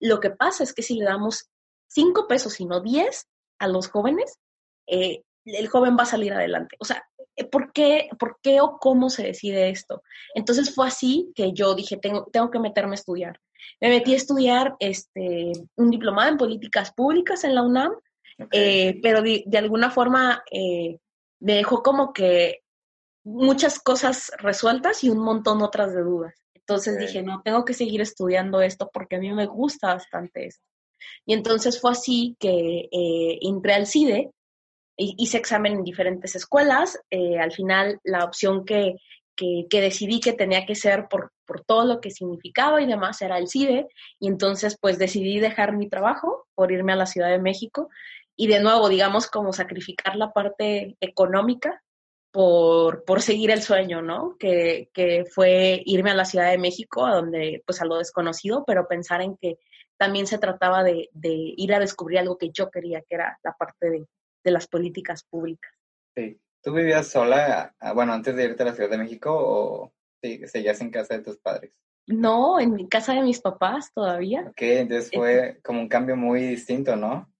[0.00, 1.50] lo que pasa es que si le damos
[1.88, 3.26] cinco pesos y no diez
[3.58, 4.38] a los jóvenes,
[4.86, 6.76] eh, el joven va a salir adelante.
[6.78, 7.06] O sea,
[7.44, 10.02] ¿por qué, ¿por qué o cómo se decide esto?
[10.34, 13.40] Entonces fue así que yo dije, tengo, tengo que meterme a estudiar.
[13.80, 17.92] Me metí a estudiar este, un diplomado en políticas públicas en la UNAM,
[18.52, 20.98] eh, pero de, alguna forma eh,
[21.40, 22.62] me dejó como que
[23.24, 26.34] muchas cosas resueltas y un montón otras de dudas.
[26.54, 30.64] Entonces dije, no, tengo que seguir estudiando esto porque a mí me gusta bastante esto.
[31.24, 32.88] Y entonces fue así que
[33.42, 34.32] entré al CIDE
[34.96, 36.98] hice examen en diferentes escuelas.
[37.10, 38.96] Eh, al final, la opción que,
[39.36, 43.38] que, decidí que tenía que ser por, por, todo lo que significaba y demás era
[43.38, 43.88] el CIDE.
[44.18, 47.90] Y entonces, pues decidí dejar mi trabajo por irme a la Ciudad de México.
[48.36, 51.82] Y de nuevo, digamos, como sacrificar la parte económica
[52.30, 54.36] por, por seguir el sueño, ¿no?
[54.38, 58.64] Que, que fue irme a la Ciudad de México, a donde, pues a lo desconocido,
[58.66, 59.58] pero pensar en que
[59.96, 63.54] también se trataba de, de ir a descubrir algo que yo quería, que era la
[63.54, 64.06] parte de,
[64.46, 65.72] de las políticas públicas.
[66.14, 66.40] Sí.
[66.62, 70.80] ¿Tú vivías sola, ah, bueno, antes de irte a la Ciudad de México o seguías
[70.80, 71.72] en casa de tus padres?
[72.06, 74.46] No, en mi casa de mis papás todavía.
[74.48, 77.32] Ok, entonces fue como un cambio muy distinto, ¿no?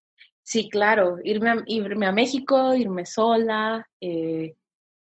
[0.44, 4.54] Sí, claro, irme a, irme a México, irme sola, eh,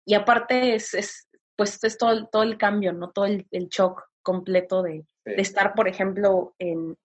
[0.06, 3.12] y aparte es, es, pues es todo, todo el cambio, ¿no?
[3.12, 6.98] Todo el, shock completo de, estar, por ejemplo, en,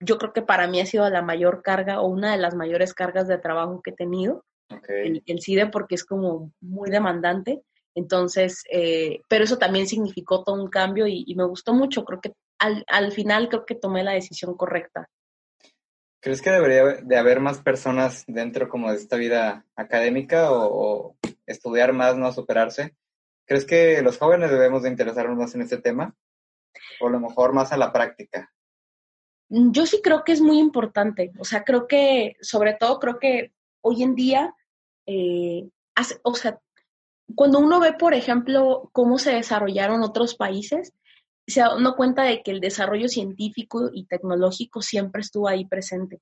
[0.00, 2.94] yo creo que para mí ha sido la mayor carga o una de las mayores
[2.94, 4.44] cargas de trabajo que he tenido,
[4.88, 7.62] el, el, CIDE, porque es como muy demandante.
[7.94, 12.04] Entonces, eh, pero eso también significó todo un cambio y, me gustó mucho.
[12.04, 15.08] Creo que al, al, final creo que tomé la decisión correcta.
[16.20, 21.92] ¿Crees que debería de haber más personas dentro como de esta vida académica o, estudiar
[21.92, 22.96] más, no superarse?
[23.46, 26.16] ¿Crees que los jóvenes debemos de interesarnos más en este tema?
[27.00, 28.50] O a lo mejor más a la práctica.
[29.72, 31.32] Yo sí creo que es muy importante.
[31.38, 34.54] O sea, creo que, sobre todo, creo que hoy en día,
[35.06, 35.68] eh,
[36.22, 36.58] o sea,
[37.34, 40.92] cuando uno ve, por ejemplo, cómo se desarrollaron otros países,
[41.46, 46.20] se da cuenta de que el desarrollo científico y tecnológico siempre estuvo ahí presente.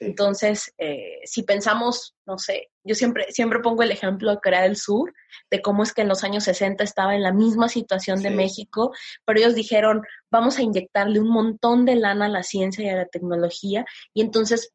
[0.00, 4.76] Entonces, eh, si pensamos, no sé, yo siempre, siempre pongo el ejemplo de Corea del
[4.76, 5.12] Sur,
[5.50, 8.92] de cómo es que en los años 60 estaba en la misma situación de México,
[9.24, 12.96] pero ellos dijeron, vamos a inyectarle un montón de lana a la ciencia y a
[12.96, 14.72] la tecnología, y entonces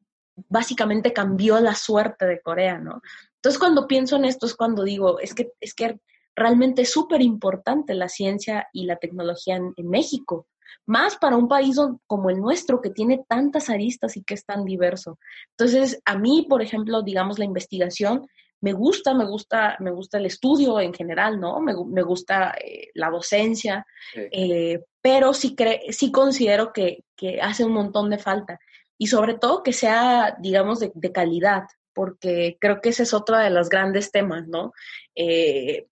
[0.47, 3.01] básicamente cambió la suerte de Corea, ¿no?
[3.35, 5.99] Entonces, cuando pienso en esto es cuando digo, es que, es que
[6.39, 10.47] realmente es súper importante la ciencia y la tecnología en, México,
[10.85, 14.65] más para un país como el nuestro que tiene tantas aristas y que es tan
[14.65, 15.19] diverso.
[15.51, 18.27] Entonces, a mí, por ejemplo, digamos, la investigación
[18.61, 21.59] me gusta, me gusta, me gusta el estudio en general, ¿no?
[21.61, 21.73] Me,
[22.03, 25.55] gusta eh, la docencia, eh, pero sí,
[25.89, 27.03] sí considero que,
[27.41, 28.59] hace un montón de falta.
[28.97, 33.49] Y sobre todo que sea, digamos, de, calidad, porque creo que ese es otro de
[33.49, 34.73] los grandes temas, ¿no?
[35.15, 35.87] Eh,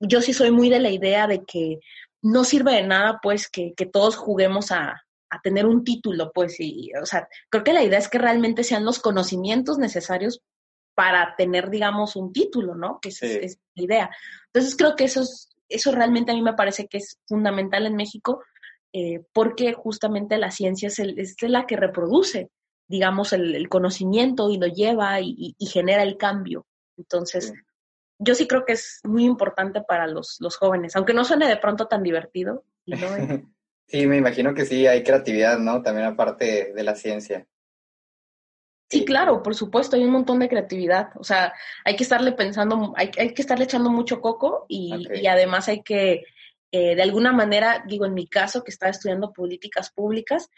[0.00, 1.80] yo sí soy muy de la idea de que
[2.22, 5.02] no sirve de nada, pues, que, todos juguemos a,
[5.42, 8.84] tener un título, pues, y, o sea, creo que la idea es que realmente sean
[8.84, 10.42] los conocimientos necesarios
[10.94, 12.98] para tener, digamos, un título, ¿no?
[13.00, 14.10] Que es, la idea.
[14.52, 17.96] Entonces, creo que eso, es, eso realmente a mí me parece que es fundamental en
[17.96, 18.42] México,
[18.92, 22.50] eh, porque justamente la ciencia es, es, la que reproduce,
[22.86, 26.66] digamos, el, conocimiento y lo lleva y, genera el cambio.
[26.98, 27.54] Entonces,
[28.22, 31.56] yo sí creo que es muy importante para los, los jóvenes, aunque no suene de
[31.56, 32.64] pronto tan divertido.
[33.86, 35.82] sí, me imagino que sí, hay creatividad, ¿no?
[35.82, 37.46] También aparte de la ciencia.
[38.90, 41.08] Sí, claro, por supuesto, hay un montón de creatividad.
[41.16, 41.54] O sea,
[41.84, 45.82] hay que estarle pensando, hay, hay que estarle echando mucho coco y, y además hay
[45.82, 46.24] que,
[46.70, 50.50] eh, de alguna manera, digo, en mi caso, que estaba estudiando políticas públicas,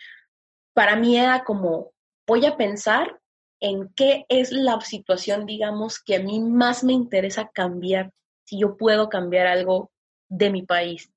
[0.72, 1.92] para mí era como,
[2.26, 3.20] voy a pensar
[3.60, 8.10] en qué es la situación, digamos, que a mí más me interesa cambiar,
[8.44, 9.90] si yo puedo cambiar algo
[10.28, 11.10] de mi país.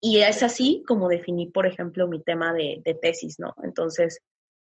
[0.00, 3.54] Y es así como definí, por ejemplo, mi tema de, tesis, ¿no?
[3.62, 4.20] Entonces,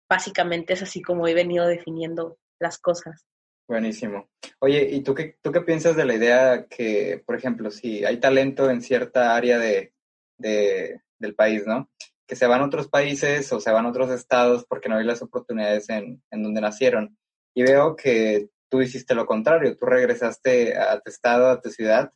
[0.10, 3.26] básicamente es así como he venido definiendo las cosas.
[3.68, 4.30] Buenísimo.
[4.60, 8.18] Oye, ¿y tú qué, tú qué piensas de la idea que, por ejemplo, si hay
[8.18, 9.92] talento en cierta área de,
[10.38, 11.90] del país, ¿no?
[12.28, 15.06] Que se van a otros países o se van a otros estados porque no hay
[15.06, 17.18] las oportunidades en, en donde nacieron.
[17.54, 22.12] Y veo que tú hiciste lo contrario, tú regresaste a tu estado, a tu ciudad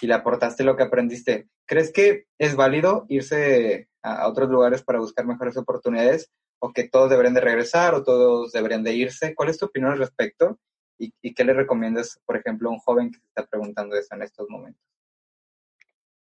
[0.00, 1.48] y le aportaste lo que aprendiste.
[1.66, 7.10] ¿Crees que es válido irse a, otros lugares para buscar mejores oportunidades o que todos
[7.10, 9.34] deberían de regresar o todos deberían de irse?
[9.34, 10.58] ¿Cuál es tu opinión al respecto?
[10.98, 14.14] ¿Y, y qué le recomiendas, por ejemplo, a un joven que se está preguntando eso
[14.14, 14.82] en estos momentos?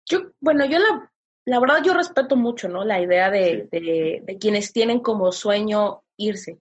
[0.07, 1.13] Yo, bueno, yo la,
[1.47, 2.85] la verdad yo respeto mucho, ¿no?
[2.85, 6.59] La idea de, de, quienes tienen como sueño irse.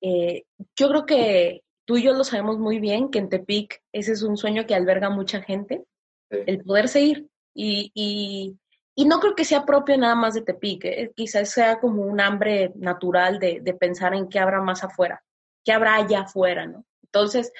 [0.00, 0.44] Eh,
[0.76, 4.22] yo creo que tú y yo lo sabemos muy bien, que en Tepic ese es
[4.22, 5.84] un sueño que alberga mucha gente,
[6.30, 7.28] el poderse ir.
[7.54, 8.56] Y, y,
[8.96, 11.12] y, no creo que sea propio nada más de Tepic, ¿eh?
[11.14, 15.22] quizás sea como un hambre natural de, de, pensar en qué habrá más afuera,
[15.62, 16.86] qué habrá allá afuera, ¿no?
[17.02, 17.52] Entonces,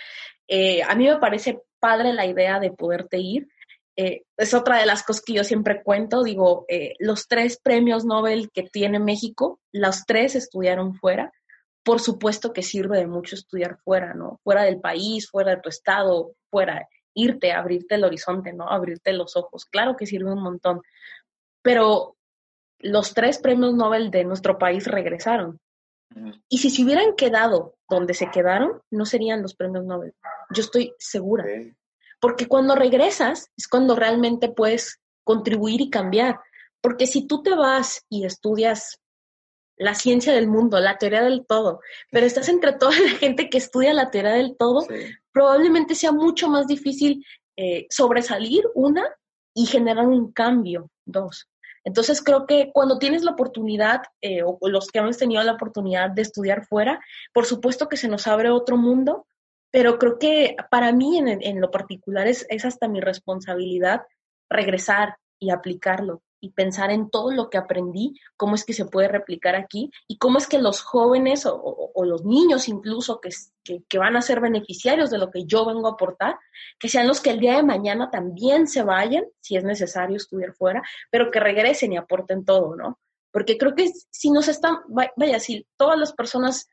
[0.48, 3.48] eh, a mí me parece padre la idea de poderte ir.
[3.96, 8.05] Eh, es otra de las cosas que yo siempre cuento, digo, eh, los tres premios
[8.05, 11.33] Nobel que tiene México, los tres estudiaron fuera.
[11.85, 14.40] Por supuesto que sirve de mucho estudiar fuera, ¿no?
[14.44, 18.68] Fuera del país, fuera de tu estado, fuera, irte, abrirte el horizonte, ¿no?
[18.68, 19.66] Abrirte los ojos.
[19.66, 20.81] Claro que sirve un montón.
[21.60, 22.16] Pero
[22.79, 25.58] los tres premios Nobel de nuestro país regresaron.
[26.48, 30.14] Y si se hubieran quedado donde se quedaron, no serían los premios Nobel.
[30.50, 31.44] Yo estoy segura.
[32.23, 36.38] Porque cuando regresas es cuando realmente puedes contribuir y cambiar.
[36.81, 39.00] Porque si tú te vas y estudias
[39.77, 41.81] la ciencia del mundo, la teoría del todo,
[42.12, 44.87] pero estás entre toda la gente que estudia la teoría del todo,
[45.33, 49.04] probablemente sea mucho más difícil eh, sobresalir, una,
[49.54, 51.48] y generar un cambio, dos.
[51.85, 56.10] Entonces creo que cuando tienes la oportunidad, eh, o los que hemos tenido la oportunidad
[56.10, 57.00] de estudiar fuera,
[57.33, 59.27] por supuesto que se nos abre otro mundo,
[59.73, 64.02] pero creo que para mí en, lo particular es, hasta mi responsabilidad
[64.48, 69.08] regresar y aplicarlo y pensar en todo lo que aprendí, cómo es que se puede
[69.08, 73.31] replicar aquí y cómo es que los jóvenes o, los niños incluso que,
[73.88, 76.37] que, van a ser beneficiarios de lo que yo vengo a aportar,
[76.79, 80.52] que sean los que el día de mañana también se vayan, si es necesario estudiar
[80.52, 82.98] fuera, pero que regresen y aporten todo, ¿no?
[83.31, 84.79] Porque creo que si nos están,
[85.16, 86.68] vaya, si todas las personas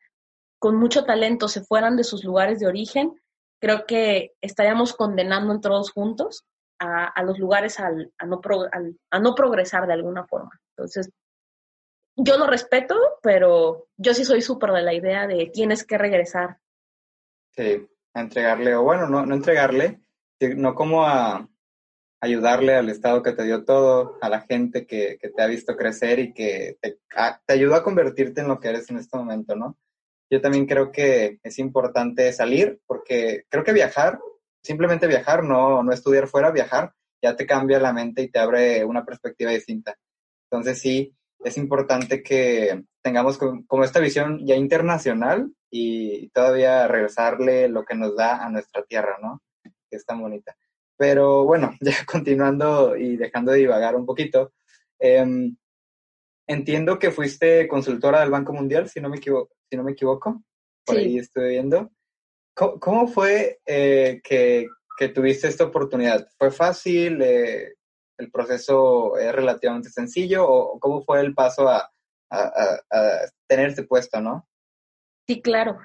[0.60, 3.20] con mucho talento se fueran de sus lugares de origen,
[3.60, 6.46] creo que estaríamos condenando en todos juntos
[6.80, 8.40] a, los lugares al, a, no
[9.12, 10.52] a no progresar de alguna forma.
[10.78, 11.10] Entonces,
[12.16, 16.58] yo lo respeto, pero yo sí soy súper de la idea de tienes que regresar.
[17.52, 20.02] Sí, a entregarle, o bueno, no, no entregarle,
[20.56, 21.50] no como a
[22.22, 25.76] ayudarle al Estado que te dio todo, a la gente que, que te ha visto
[25.76, 27.00] crecer y que te,
[27.46, 29.78] te ayudó a convertirte en lo que eres en este momento, ¿no?
[30.30, 34.20] Yo también creo que es importante salir, porque creo que viajar
[34.62, 38.84] simplemente viajar, no, no estudiar fuera, viajar, ya te cambia la mente y te abre
[38.86, 39.96] una perspectiva distinta.
[40.50, 47.86] Entonces sí, es importante que tengamos como esta visión ya internacional y todavía regresarle lo
[47.86, 49.42] que nos da a nuestra tierra, ¿no?
[49.64, 50.56] Que es tan bonita.
[50.98, 54.54] Pero bueno, ya continuando y dejando de divagar un poquito,
[55.00, 55.56] em,
[56.48, 60.42] entiendo que fuiste consultora del Banco Mundial, si no me equivoco, si no me equivoco.
[60.86, 61.92] Por ahí estoy viendo.
[62.56, 64.68] ¿Cómo, fue eh, que,
[65.14, 66.28] tuviste esta oportunidad?
[66.38, 67.22] ¿Fue fácil?
[67.22, 67.76] Eh,
[68.18, 70.46] ¿El proceso es relativamente sencillo?
[70.46, 71.90] ¿O cómo fue el paso a,
[72.30, 72.80] a,
[73.48, 74.46] tener este puesto, no?
[75.26, 75.78] Sí, claro.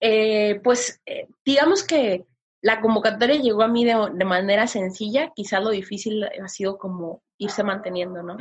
[0.00, 1.00] Eh, pues
[1.44, 2.26] digamos que
[2.60, 7.62] la convocatoria llegó a mí de, manera sencilla, quizá lo difícil ha sido como irse
[7.62, 8.36] manteniendo, ¿no?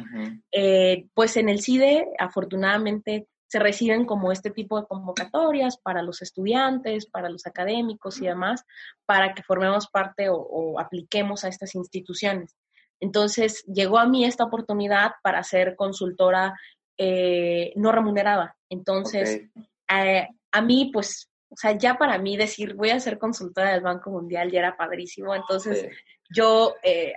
[1.14, 7.06] pues en el CIDE, afortunadamente, se reciben como este tipo de convocatorias para los estudiantes,
[7.06, 8.66] para los académicos y demás,
[9.06, 12.54] para que formemos parte o, apliquemos a estas instituciones.
[13.00, 16.54] Entonces, llegó a mí esta oportunidad para ser consultora
[16.98, 18.58] eh, no remunerada.
[18.70, 19.44] Entonces,
[19.90, 23.84] eh, a mí, pues, o sea, ya para mí decir voy a ser consultora del
[23.84, 25.34] Banco Mundial ya era padrísimo.
[25.34, 25.88] Entonces,
[26.30, 27.14] yo eh,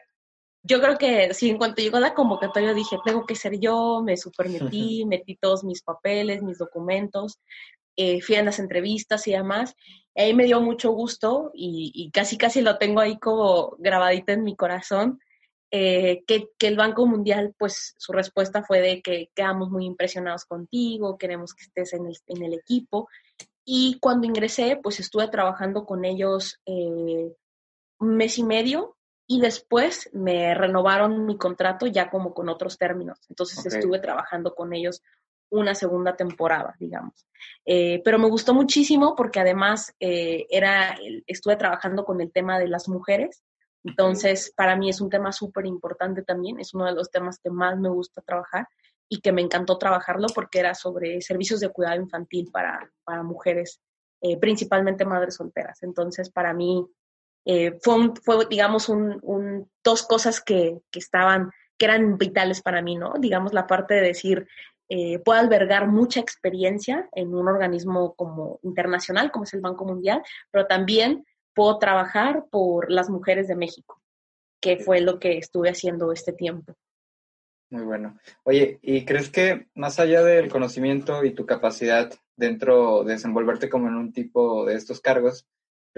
[0.63, 4.17] yo creo que sí, en cuanto llegó la convocatoria dije, tengo que ser yo, me
[4.17, 7.39] super metí, todos mis papeles, mis documentos,
[7.97, 9.75] eh, fui a las entrevistas y demás.
[10.15, 14.45] Y ahí me dio mucho gusto y, casi casi lo tengo ahí como grabadito en
[14.45, 15.21] mi corazón,
[15.71, 20.45] eh, que, que, el Banco Mundial, pues su respuesta fue de que quedamos muy impresionados
[20.45, 23.09] contigo, queremos que estés en el, en el equipo.
[23.65, 27.33] Y cuando ingresé, pues estuve trabajando con ellos eh,
[28.01, 28.98] un mes y medio
[29.31, 33.21] y después me renovaron mi contrato ya como con otros términos.
[33.29, 35.03] Entonces estuve trabajando con ellos
[35.51, 37.27] una segunda temporada, digamos.
[37.67, 42.69] Eh, pero me gustó muchísimo porque además eh, era, estuve trabajando con el tema de
[42.69, 43.43] las mujeres.
[43.85, 47.51] Entonces, para mí es un tema súper importante también, es uno de los temas que
[47.51, 48.67] más me gusta trabajar
[49.09, 53.81] y que me encantó trabajarlo porque era sobre servicios de cuidado infantil para, para mujeres,
[54.23, 55.83] eh, principalmente madres solteras.
[55.83, 56.87] Entonces, para mí
[57.45, 62.97] eh, fue, fue, digamos, un, dos cosas que, que, estaban, que eran vitales para mí,
[62.97, 63.15] ¿no?
[63.19, 64.47] Digamos, la parte de decir,
[64.89, 70.23] eh, puedo albergar mucha experiencia en un organismo como internacional, como es el Banco Mundial,
[70.51, 74.01] pero también puedo trabajar por las mujeres de México,
[74.61, 76.75] que fue lo que estuve haciendo este tiempo.
[77.71, 78.19] Muy bueno.
[78.45, 83.89] Oye, ¿y crees que más allá del conocimiento y tu capacidad dentro de desenvolverte como
[83.89, 85.47] en un tipo de estos cargos,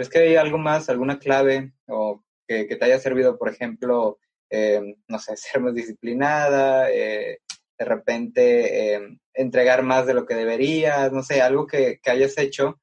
[0.00, 4.96] ¿Crees que hay algo más, alguna clave o que, te haya servido, por ejemplo, eh,
[5.06, 7.40] no sé, ser más disciplinada, eh,
[7.78, 12.80] de repente eh, entregar más de lo que deberías, no sé, algo que, hayas hecho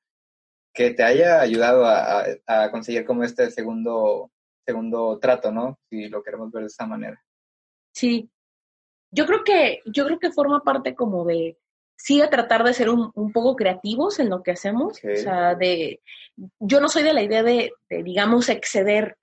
[0.71, 4.29] que te haya ayudado a, a, conseguir como este segundo,
[4.63, 5.79] segundo trato, ¿no?
[5.89, 7.19] Si lo queremos ver de esa manera.
[7.95, 8.29] Sí,
[9.09, 11.57] yo creo que, yo creo que forma parte como de,
[11.97, 14.99] sí de tratar de ser un, un poco creativos en lo que hacemos.
[15.03, 15.99] O sea, de,
[16.59, 19.17] yo no soy de la idea de, digamos, exceder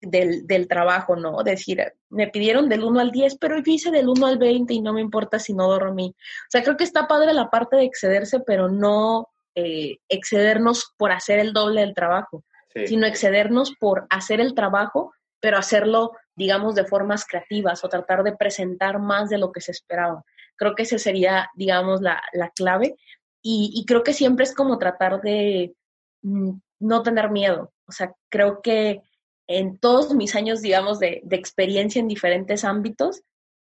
[0.00, 1.42] del, del, trabajo, ¿no?
[1.42, 4.80] Decir, me pidieron del 1 al 10, pero yo hice del 1 al 20 y
[4.80, 6.14] no me importa si no dormí.
[6.16, 11.12] O sea, creo que está padre la parte de excederse, pero no eh, excedernos por
[11.12, 12.44] hacer el doble del trabajo,
[12.86, 18.36] sino excedernos por hacer el trabajo, pero hacerlo, digamos, de formas creativas o tratar de
[18.36, 20.24] presentar más de lo que se esperaba.
[20.60, 22.20] Creo que esa sería, digamos, la,
[22.54, 22.96] clave.
[23.42, 25.74] Y, creo que siempre es como tratar de
[26.20, 26.50] mm,
[26.80, 27.72] no tener miedo.
[27.88, 29.00] O sea, creo que
[29.48, 33.22] en todos mis años, digamos, de, de experiencia en diferentes ámbitos,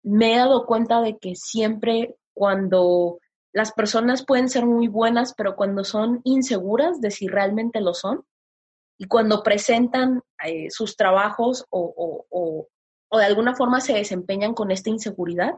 [0.03, 3.19] me he dado cuenta de que siempre cuando
[3.53, 8.25] las personas pueden ser muy buenas, pero cuando son inseguras de si realmente lo son,
[8.97, 12.67] y cuando presentan eh, sus trabajos o, o,
[13.09, 15.53] o de alguna forma se desempeñan con esta inseguridad,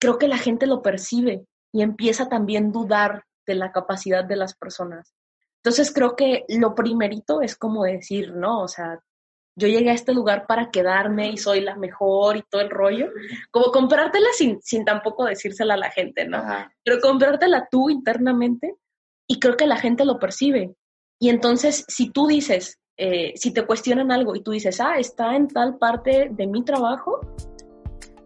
[0.00, 4.36] creo que la gente lo percibe y empieza también a dudar de la capacidad de
[4.36, 5.14] las personas.
[5.62, 8.62] Entonces creo que lo primerito es como decir, ¿no?
[8.62, 8.98] O sea,
[9.56, 13.08] yo llegué a este lugar para quedarme y soy la mejor y todo el rollo.
[13.50, 16.42] Como comprártela sin, sin tampoco decírsela a la gente, ¿no?
[16.82, 18.74] Pero comprártela tú internamente
[19.28, 20.74] y creo que la gente lo percibe.
[21.18, 25.36] Y entonces, si tú dices, eh, si te cuestionan algo y tú dices, ah, está
[25.36, 27.20] en tal parte de mi trabajo,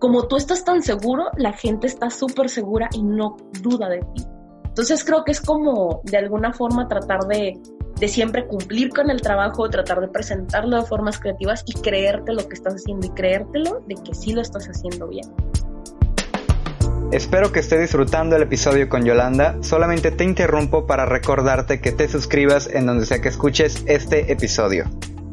[0.04, 4.22] como tú estás tan seguro, la gente está súper segura y no duda de ti.
[4.66, 7.58] Entonces creo que es como de alguna forma tratar de,
[7.98, 12.46] de siempre cumplir con el trabajo, tratar de presentarlo de formas creativas y creerte lo
[12.46, 15.24] que estás haciendo y creértelo de que sí lo estás haciendo bien.
[17.10, 19.56] Espero que esté disfrutando el episodio con Yolanda.
[19.62, 24.84] Solamente te interrumpo para recordarte que te suscribas en donde sea que escuches este episodio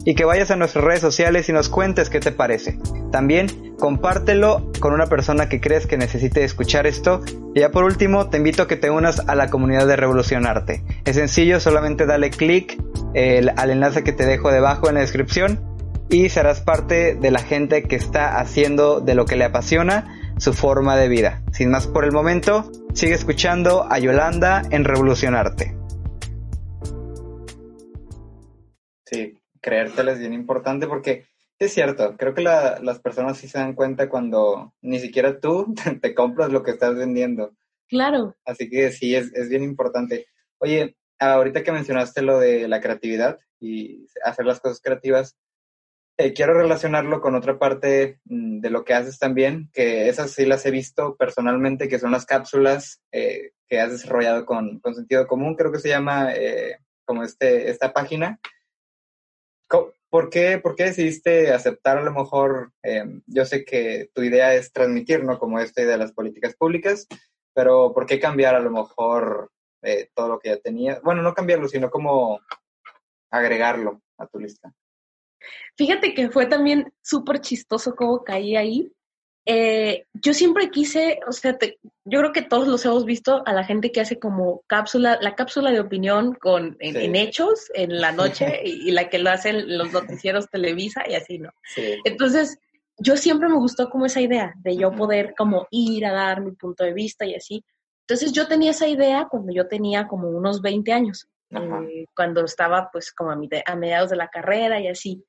[0.05, 2.79] y que vayas a nuestras redes sociales y nos cuentes qué te parece.
[3.11, 7.21] También compártelo con una persona que crees que necesite escuchar esto.
[7.53, 10.83] Y ya por último, te invito a que te unas a la comunidad de Revolucionarte.
[11.05, 12.77] Es sencillo, solamente dale clic
[13.55, 15.59] al enlace que te dejo debajo en la descripción
[16.09, 20.53] y serás parte de la gente que está haciendo de lo que le apasiona su
[20.53, 21.43] forma de vida.
[21.51, 25.75] Sin más por el momento, sigue escuchando a Yolanda en Revolucionarte.
[29.05, 31.26] Sí, creértela es bien importante porque
[31.59, 36.16] es cierto, creo que las personas sí se dan cuenta cuando ni siquiera tú te,
[36.16, 37.55] compras lo que estás vendiendo.
[37.88, 38.36] Claro.
[38.45, 40.26] Así que sí, es, es bien importante.
[40.57, 45.38] Oye, ahorita que mencionaste lo de la creatividad y hacer las cosas creativas,
[46.18, 50.45] eh, quiero relacionarlo con otra parte mm, de lo que haces también, que esas sí
[50.45, 55.28] las he visto personalmente, que son las cápsulas eh, que has desarrollado con, con, sentido
[55.28, 58.39] común, creo que se llama eh, como este, esta página.
[60.09, 64.53] ¿Por qué, ¿Por qué decidiste aceptar a lo mejor, em, yo sé que tu idea
[64.53, 65.39] es transmitir, ¿no?
[65.39, 67.07] Como esta idea de las políticas públicas,
[67.53, 69.51] pero ¿por qué cambiar a lo mejor
[69.82, 71.01] eh, todo lo que ya tenías?
[71.01, 72.41] Bueno, no cambiarlo, sino como
[73.32, 74.74] agregarlo a tu lista.
[75.78, 78.91] Fíjate que fue también súper chistoso cómo caí ahí,
[79.45, 81.57] eh, yo siempre quise, o sea,
[82.05, 85.35] yo creo que todos los hemos visto a la gente que hace como cápsula, la
[85.35, 89.91] cápsula de opinión con en, hechos en la noche y, la que lo hacen los
[89.91, 91.49] noticieros Televisa y así, ¿no?
[92.03, 92.59] Entonces,
[92.97, 96.51] yo siempre me gustó como esa idea de yo poder como ir a dar mi
[96.51, 97.65] punto de vista y así.
[98.01, 102.89] Entonces, yo tenía esa idea cuando yo tenía como unos 20 años, eh, cuando estaba
[102.91, 105.23] pues como a, a mediados de la carrera y así.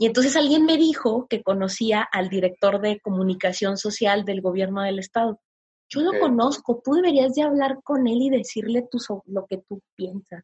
[0.00, 4.98] Y entonces alguien me dijo que conocía al director de comunicación social del gobierno del
[4.98, 5.42] estado.
[5.90, 8.96] Yo lo conozco, tú deberías de hablar con él y decirle tú
[9.26, 10.42] lo que tú piensas.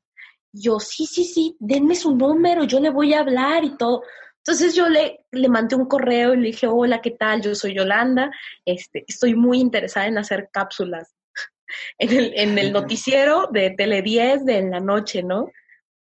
[0.52, 4.02] Yo, sí, sí, sí, denme su número, yo le voy a hablar y todo.
[4.44, 7.40] Entonces yo le, le mandé un correo y le dije, hola, ¿qué tal?
[7.40, 8.30] Yo soy Yolanda,
[8.66, 11.14] este, estoy muy interesada en hacer cápsulas
[11.98, 15.46] en el, en el noticiero de Tele 10 de la noche, ¿no?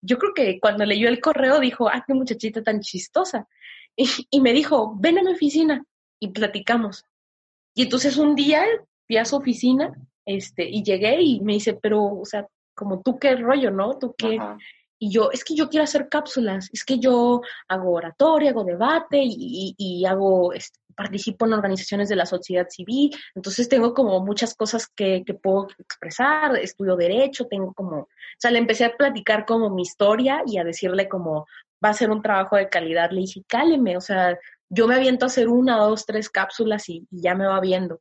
[0.02, 3.47] Yo creo que cuando leyó el correo dijo, ah, qué muchachita tan chistosa.
[3.95, 5.84] Y, me dijo, ven a mi oficina
[6.20, 7.06] y platicamos.
[7.76, 8.64] Y entonces un día
[9.06, 9.93] fui a su oficina
[10.26, 13.97] este, y llegué y me dice, pero, o sea, como tú qué rollo, ¿no?
[13.97, 14.39] Tú qué.
[14.97, 19.20] Y yo, es que yo quiero hacer cápsulas, es que yo hago oratoria, hago debate
[19.24, 24.54] y, y, hago, este, participo en organizaciones de la sociedad civil, entonces tengo como muchas
[24.54, 29.45] cosas que, que, puedo expresar, estudio derecho, tengo como, o sea, le empecé a platicar
[29.47, 31.47] como mi historia y a decirle como,
[31.84, 34.38] va a ser un trabajo de calidad, le dije, cáleme, o sea,
[34.70, 37.99] yo me aviento a hacer una, dos, tres cápsulas y, y ya me va viendo.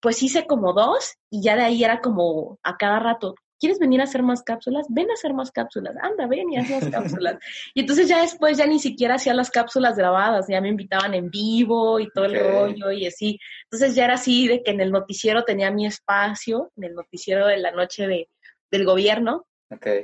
[0.00, 4.00] Pues hice como dos y ya de ahí era como a cada rato, ¿quieres venir
[4.00, 4.86] a hacer más cápsulas?
[4.88, 7.38] Ven a hacer más cápsulas, anda, ven y haz más cápsulas.
[7.74, 11.30] Y entonces ya después ya ni siquiera hacía las cápsulas grabadas, ya me invitaban en
[11.30, 13.38] vivo y todo el rollo y así.
[13.70, 17.46] Entonces ya era así de que en el noticiero tenía mi espacio, en el noticiero
[17.46, 18.28] de la noche de,
[18.68, 19.46] del gobierno.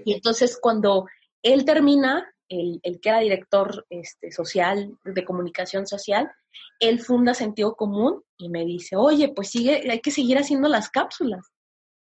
[0.04, 1.08] Y entonces cuando
[1.42, 6.30] él termina, el, el, que era director este, social, de comunicación social,
[6.78, 10.90] él funda Sentido Común y me dice, oye, pues sigue, hay que seguir haciendo las
[10.90, 11.44] cápsulas.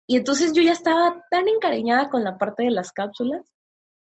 [0.08, 3.41] Y entonces yo ya estaba tan encariñada con la parte de las cápsulas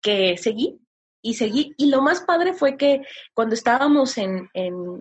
[0.02, 0.78] que seguí
[1.26, 1.74] y seguí.
[1.76, 3.02] Y lo más padre fue que
[3.34, 4.48] cuando estábamos en,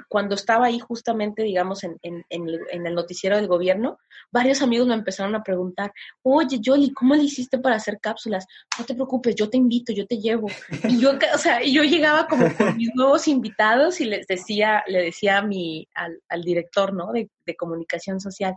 [0.09, 3.99] cuando estaba ahí justamente, digamos, en, en, en, el noticiero del gobierno,
[4.31, 5.93] varios amigos me empezaron a preguntar,
[6.23, 8.47] oye, Yoli, ¿cómo le hiciste para hacer cápsulas?
[8.79, 10.47] No te preocupes, yo te invito, yo te llevo.
[10.89, 15.03] Y yo, o sea, yo llegaba como con mis nuevos invitados y les decía, le
[15.03, 17.11] decía a mi, al, al director, ¿no?
[17.11, 18.55] De comunicación social,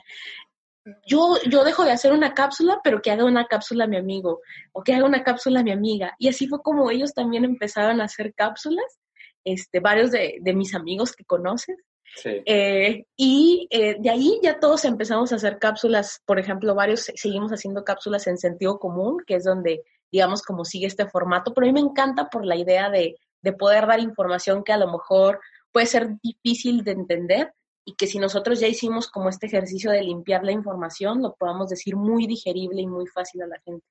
[1.07, 4.41] yo, yo dejo de hacer una cápsula, pero que haga una cápsula a mi amigo,
[4.73, 6.15] o que haga una cápsula a mi amiga.
[6.19, 8.99] Y así fue como ellos también empezaron a hacer cápsulas,
[9.45, 11.77] este, varios de, de mis amigos que conoces.
[12.17, 12.43] Sí.
[12.47, 17.53] Eh, y eh, de ahí ya todos empezamos a hacer cápsulas, por ejemplo, varios seguimos
[17.53, 21.73] haciendo cápsulas en sentido común, que es donde, digamos, como sigue este formato, pero a
[21.73, 25.41] mí me encanta por la idea de, de poder dar información que a lo mejor
[25.73, 27.53] puede ser difícil de entender,
[27.89, 31.71] y que si nosotros ya hicimos como este ejercicio de limpiar la información, lo podamos
[31.71, 33.87] decir muy digerible y muy fácil a la gente.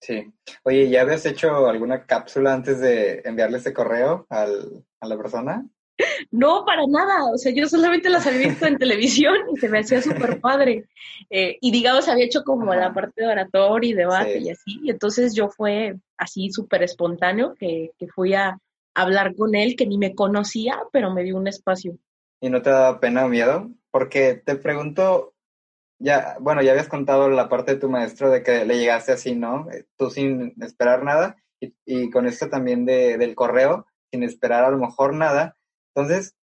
[0.00, 0.32] Sí.
[0.64, 5.64] Oye, ¿ya habías hecho alguna cápsula antes de enviarle este correo al, a la persona?
[6.32, 7.30] No, para nada.
[7.32, 10.86] O sea, yo solamente las había visto en televisión y se me hacía súper padre.
[11.30, 14.80] Eh, y digamos, había hecho como la parte de oratorio y debate y así.
[14.82, 18.58] Y entonces yo fue así súper espontáneo que, que fui a
[18.92, 21.96] hablar con él, que ni me conocía, pero me dio un espacio.
[22.46, 23.72] ¿Y no te da pena o miedo?
[23.90, 25.34] Porque te pregunto,
[25.98, 29.34] ya, bueno, ya habías contado la parte de tu maestro de que le llegaste así,
[29.34, 29.68] ¿no?
[29.72, 34.70] Eh, tú sin esperar nada y, con esto también de, del correo, sin esperar a
[34.70, 35.56] lo mejor nada.
[35.92, 36.36] Entonces,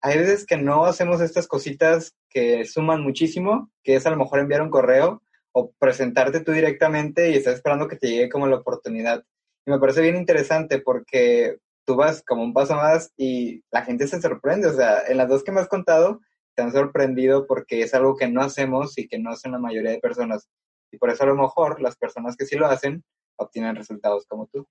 [0.00, 4.38] hay veces que no hacemos estas cositas que suman muchísimo, que es a lo mejor
[4.38, 8.56] enviar un correo o presentarte tú directamente y estás esperando que te llegue como la
[8.56, 9.26] oportunidad.
[9.66, 11.58] Y me parece bien interesante porque
[11.90, 14.68] tú vas como un paso más y la gente se sorprende.
[14.68, 16.20] O sea, en las dos que me has contado,
[16.54, 19.90] te han sorprendido porque es algo que no hacemos y que no hacen la mayoría
[19.90, 20.48] de personas.
[20.92, 23.02] Y por eso a lo mejor las personas que sí lo hacen
[23.36, 24.68] obtienen resultados como tú.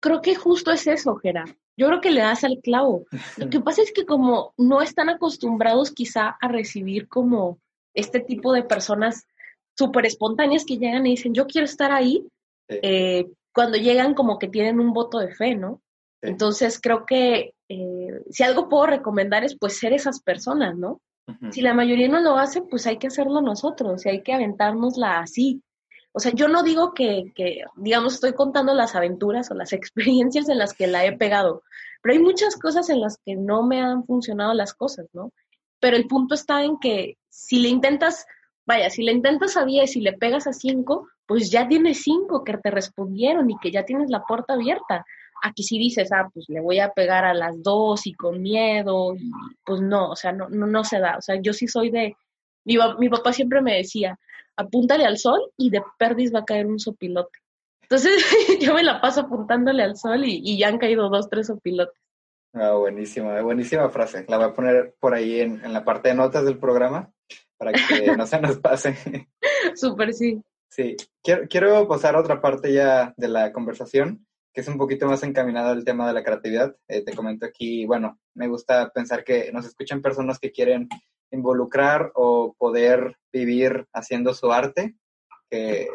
[0.00, 1.44] Creo que justo es eso, Gera.
[1.76, 3.04] Yo creo que le das al clavo.
[3.36, 7.60] Lo que pasa es que como no están acostumbrados quizá a recibir como
[7.94, 9.28] este tipo de personas
[9.76, 12.26] súper espontáneas que llegan y dicen, yo quiero estar ahí,
[12.68, 15.80] eh, cuando llegan como que tienen un voto de fe, ¿no?
[16.22, 21.00] Entonces creo que eh, si algo puedo recomendar es pues ser esas personas, ¿no?
[21.50, 25.20] Si la mayoría no lo hace, pues hay que hacerlo nosotros y hay que aventárnosla
[25.20, 25.62] así.
[26.12, 30.48] O sea, yo no digo que, que, digamos, estoy contando las aventuras o las experiencias
[30.48, 31.62] en las que la he pegado,
[32.02, 35.32] pero hay muchas cosas en las que no me han funcionado las cosas, ¿no?
[35.80, 38.26] Pero el punto está en que si le intentas,
[38.66, 42.42] vaya, si le intentas a 10 y le pegas a 5, pues ya tienes 5
[42.42, 45.04] que te respondieron y que ya tienes la puerta abierta.
[45.42, 49.14] Aquí sí dices, ah, pues le voy a pegar a las dos y con miedo,
[49.14, 49.30] y
[49.64, 51.16] pues no, o sea, no, no, no se da.
[51.18, 52.16] O sea, yo sí soy de,
[52.64, 54.18] mi, mi papá siempre me decía,
[54.56, 57.38] apúntale al sol y de perdis va a caer un sopilote.
[57.82, 58.12] Entonces
[58.60, 61.98] yo me la paso apuntándole al sol y, ya han caído dos, tres sopilotes.
[62.52, 64.24] Ah, buenísima, buenísima frase.
[64.28, 67.10] La voy a poner por ahí en, en la parte de notas del programa
[67.56, 67.78] para que
[68.16, 68.96] no se nos pase.
[69.74, 70.42] Súper, sí.
[70.70, 74.26] Sí, quiero, quiero pasar a otra parte ya de la conversación
[74.58, 76.74] que es un poquito más encaminado al tema de la creatividad.
[76.88, 80.88] Eh, te comento aquí, bueno, me gusta pensar que nos escuchan personas que quieren
[81.30, 84.96] involucrar o poder vivir haciendo su arte,
[85.48, 85.86] que,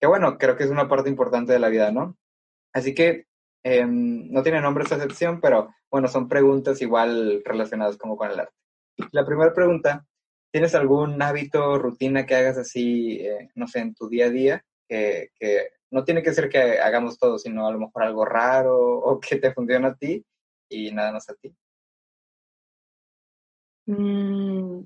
[0.00, 2.16] que bueno, creo que es una parte importante de la vida, ¿no?
[2.72, 3.26] Así que
[3.64, 8.38] em, no tiene nombre esta sección, pero bueno, son preguntas igual relacionadas como con el
[8.38, 8.54] arte.
[9.10, 10.06] La primera pregunta,
[10.52, 14.64] ¿tienes algún hábito, rutina que hagas así, eh, no sé, en tu día a día,
[14.88, 18.78] que, que no tiene que ser que hagamos todo, sino a lo mejor algo raro
[18.78, 20.24] o que te funcione a ti
[20.68, 21.54] y nada más a ti.
[23.86, 24.82] Mm.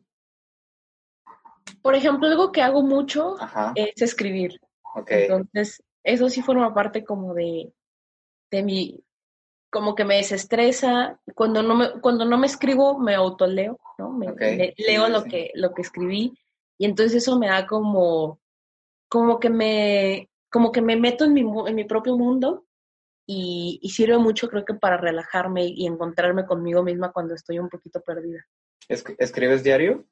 [1.83, 3.37] Por ejemplo, algo que hago mucho
[3.75, 4.61] es escribir.
[5.07, 7.73] Entonces, eso sí forma parte como de,
[8.51, 9.05] de mi,
[9.71, 11.21] como que me desestresa.
[11.35, 14.13] Cuando no me, cuando no me escribo, me autoleo, ¿no?
[14.13, 14.33] Me,
[14.77, 16.39] leo lo que, lo que escribí.
[16.79, 18.41] Y entonces eso me da como,
[19.09, 22.67] como que me, como que me meto en mi, en mi propio mundo
[23.27, 28.03] y, sirve mucho creo que para relajarme y encontrarme conmigo misma cuando estoy un poquito
[28.03, 28.47] perdida.
[28.89, 30.05] ¿Escribes diario?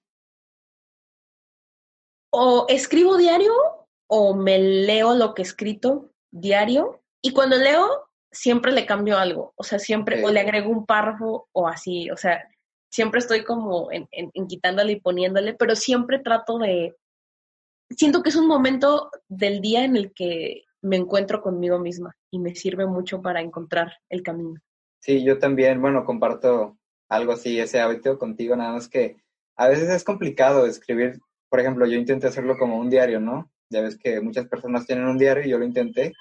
[2.32, 3.52] O escribo diario
[4.08, 9.52] o me leo lo que he escrito diario y cuando leo siempre le cambio algo,
[9.56, 12.48] o sea, siempre o le agrego un párrafo o así, o sea,
[12.88, 16.96] siempre estoy como en, en quitándole y poniéndole, pero siempre trato de,
[17.90, 22.38] siento que es un momento del día en el que me encuentro conmigo misma y
[22.38, 24.60] me sirve mucho para encontrar el camino.
[25.00, 26.78] Sí, yo también, bueno, comparto
[27.08, 29.16] algo así, ese hábito contigo, nada más que
[29.56, 33.50] a veces es complicado escribir, por ejemplo, yo intenté hacerlo como un diario, ¿no?
[33.68, 36.12] Ya ves que muchas personas tienen un diario y yo lo intenté,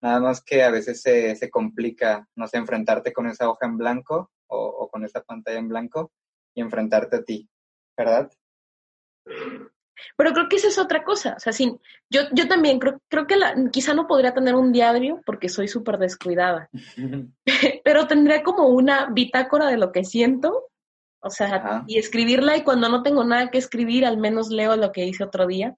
[0.00, 3.76] nada más que a veces se, se complica, no sé, enfrentarte con esa hoja en
[3.76, 6.12] blanco o, o con esa pantalla en blanco
[6.54, 7.48] y enfrentarte a ti,
[7.96, 8.30] ¿verdad?
[10.16, 11.34] Pero creo que esa es otra cosa.
[11.36, 11.76] O sea, sí,
[12.10, 15.68] yo, yo también creo, creo que la, quizá no podría tener un diario porque soy
[15.68, 16.68] súper descuidada.
[17.84, 20.64] Pero tendría como una bitácora de lo que siento.
[21.20, 24.92] O sea, y escribirla y cuando no tengo nada que escribir, al menos leo lo
[24.92, 25.74] que hice otro día.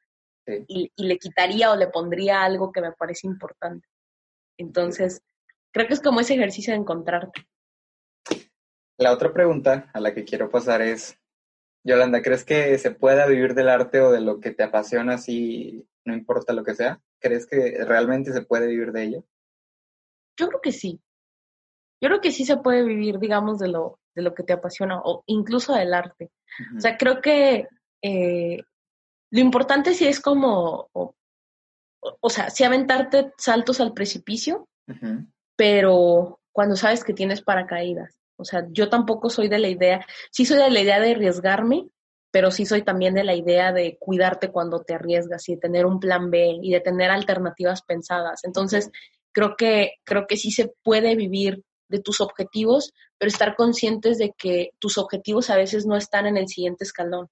[0.47, 3.89] y, le quitaría o le pondría algo que me parece importante.
[4.59, 5.23] Entonces,
[5.73, 7.47] creo que es como ese ejercicio de encontrarte.
[8.99, 11.19] La otra pregunta a la que quiero pasar es,
[11.85, 15.87] Yolanda, ¿crees que se pueda vivir del arte o de lo que te apasiona si
[16.05, 17.01] no importa lo que sea?
[17.21, 19.25] ¿Crees que realmente se puede vivir de ello?
[20.39, 21.01] Yo creo que sí.
[22.03, 25.01] Yo creo que sí se puede vivir, digamos, de lo, de lo que te apasiona
[25.03, 26.31] o incluso del arte.
[26.77, 27.69] O sea, creo que
[28.03, 28.63] eh,
[29.31, 34.69] lo importante sí es como, o, sea, sí aventarte saltos al precipicio,
[35.57, 38.20] pero cuando sabes que tienes paracaídas.
[38.41, 41.89] O sea, yo tampoco soy de la idea, sí soy de la idea de arriesgarme,
[42.31, 45.87] pero sí soy también de la idea de cuidarte cuando te arriesgas y de tener
[45.87, 48.45] un plan B y de tener alternativas pensadas.
[48.45, 48.91] Entonces,
[49.33, 54.33] creo que, creo que sí se puede vivir de tus objetivos, pero estar conscientes de
[54.39, 57.29] que tus objetivos a veces no están en el siguiente escalón.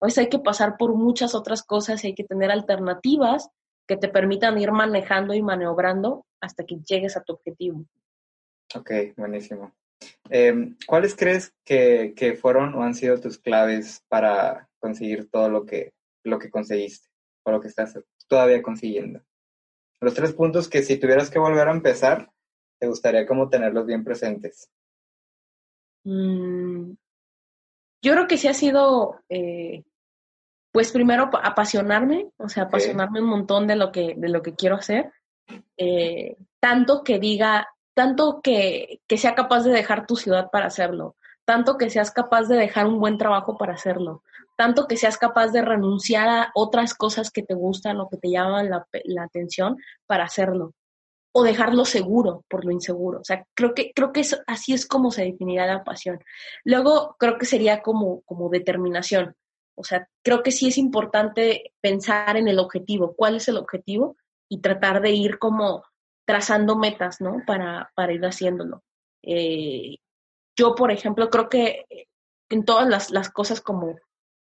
[0.00, 3.50] A veces hay que pasar por muchas otras cosas y hay que tener alternativas
[3.86, 7.84] que te permitan ir manejando y maniobrando hasta que llegues a tu objetivo.
[8.74, 9.74] Ok, buenísimo.
[10.28, 15.66] Em, ¿Cuáles crees que, que, fueron o han sido tus claves para conseguir todo lo
[15.66, 15.92] que,
[16.24, 17.08] lo que conseguiste
[17.44, 17.98] o lo que estás
[18.28, 19.20] todavía consiguiendo?
[20.00, 22.30] Los tres puntos que si tuvieras que volver a empezar,
[22.80, 24.70] te gustaría como tenerlos bien presentes.
[26.04, 26.92] Mm,
[28.02, 29.84] yo creo que sí ha sido, eh,
[30.72, 34.76] pues primero apasionarme, o sea, apasionarme un montón de lo que, de lo que quiero
[34.76, 35.12] hacer.
[35.76, 37.68] Eh, tanto que diga,
[38.00, 42.48] tanto que, que sea capaz de dejar tu ciudad para hacerlo, tanto que seas capaz
[42.48, 44.22] de dejar un buen trabajo para hacerlo,
[44.56, 48.30] tanto que seas capaz de renunciar a otras cosas que te gustan o que te
[48.30, 49.76] llaman la, la atención
[50.06, 50.72] para hacerlo
[51.32, 53.20] o dejarlo seguro por lo inseguro.
[53.20, 56.20] O sea, creo que, creo que así es como se definirá la pasión.
[56.64, 59.36] Luego, creo que sería como, como determinación.
[59.74, 64.16] O sea, creo que sí es importante pensar en el objetivo, cuál es el objetivo
[64.48, 65.84] y tratar de ir como
[66.30, 67.42] trazando metas, ¿no?
[67.46, 68.82] Para, para ir haciéndolo.
[69.22, 69.96] Eh,
[70.56, 71.86] yo, por ejemplo, creo que
[72.48, 73.96] en todas las, las cosas como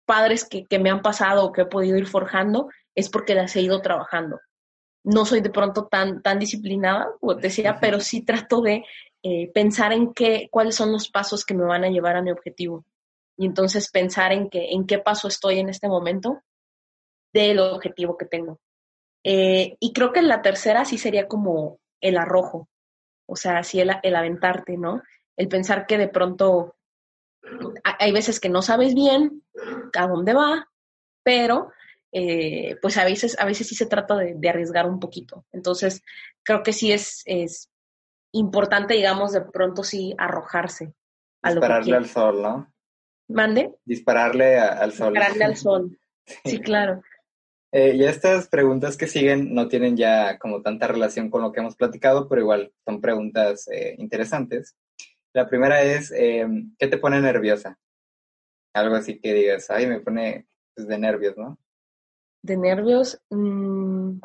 [0.05, 3.55] padres que, que me han pasado o que he podido ir forjando, es porque las
[3.55, 4.39] he ido trabajando
[5.03, 8.85] no soy de pronto tan, tan disciplinada, como decía, pero sí trato de
[9.23, 12.31] eh, pensar en qué, cuáles son los pasos que me van a llevar a mi
[12.31, 12.85] objetivo.
[13.37, 16.41] Y entonces pensar en, que, en qué paso estoy en este momento
[17.33, 18.59] del objetivo que tengo.
[19.23, 22.69] Eh, y creo que la tercera sí sería como el arrojo,
[23.27, 25.01] o sea, sí el, el aventarte, ¿no?
[25.35, 26.75] El pensar que de pronto
[27.83, 29.43] hay veces que no sabes bien
[29.97, 30.69] a dónde va,
[31.23, 31.71] pero
[32.11, 35.45] eh, pues a veces, a veces sí se trata de, arriesgar un poquito.
[35.51, 36.01] Entonces,
[36.43, 37.69] creo que sí es, es
[38.33, 40.93] importante, digamos, de pronto sí arrojarse.
[41.43, 42.73] Dispararle al sol, ¿no?
[43.29, 43.75] ¿Mande?
[43.85, 45.13] Dispararle al sol.
[45.13, 45.99] Dispararle al sol.
[46.45, 47.01] Sí, claro.
[47.71, 51.59] Eh, y estas preguntas que siguen no tienen ya como tanta relación con lo que
[51.59, 54.75] hemos platicado, pero igual son preguntas eh, interesantes.
[55.33, 57.77] La primera es, ¿qué te pone nerviosa?
[58.73, 61.59] Algo así que digas, ay, me pone pues, de nervios, ¿no?
[62.41, 64.19] de nervios, mm,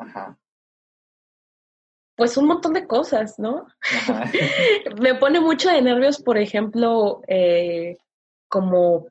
[2.15, 3.67] pues un montón de cosas, ¿no?
[5.01, 7.97] Me pone mucho de nervios, por ejemplo, eh,
[8.47, 9.07] como,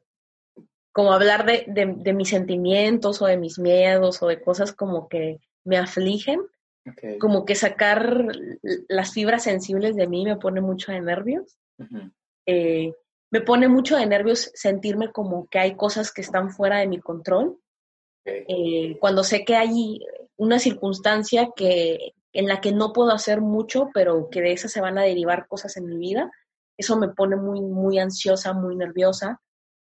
[0.94, 5.40] como hablar de, de, mis sentimientos o de mis miedos o de cosas como que
[5.64, 6.40] me afligen.
[7.18, 8.26] Como que sacar
[8.88, 11.58] las fibras sensibles de mí me pone mucho de nervios.
[12.46, 12.92] Eh,
[13.32, 17.00] me pone mucho de nervios sentirme como que hay cosas que están fuera de mi
[17.00, 17.58] control.
[18.24, 19.98] Eh, cuando sé que hay
[20.36, 24.80] una circunstancia que, en la que no puedo hacer mucho, pero que de esa se
[24.80, 26.30] van a derivar cosas en mi vida,
[26.78, 29.40] eso me pone muy, muy ansiosa, muy nerviosa.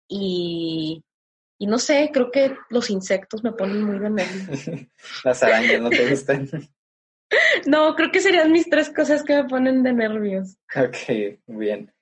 [0.08, 1.02] Y,
[1.58, 4.66] y no sé, creo que los insectos me ponen muy de nervios.
[5.24, 6.48] Las arañas, ¿no te gustan?
[7.66, 10.56] no, creo que serían mis tres cosas que me ponen de nervios.
[10.74, 11.92] Ok, bien.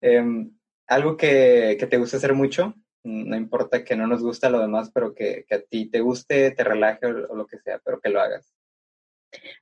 [0.00, 0.56] Em,
[0.86, 2.74] ¿Algo que, que, te gusta hacer mucho?
[3.02, 6.64] no importa que no nos guste lo demás, pero que, a ti te guste, te
[6.64, 8.54] relaje o, lo que sea, pero que lo hagas.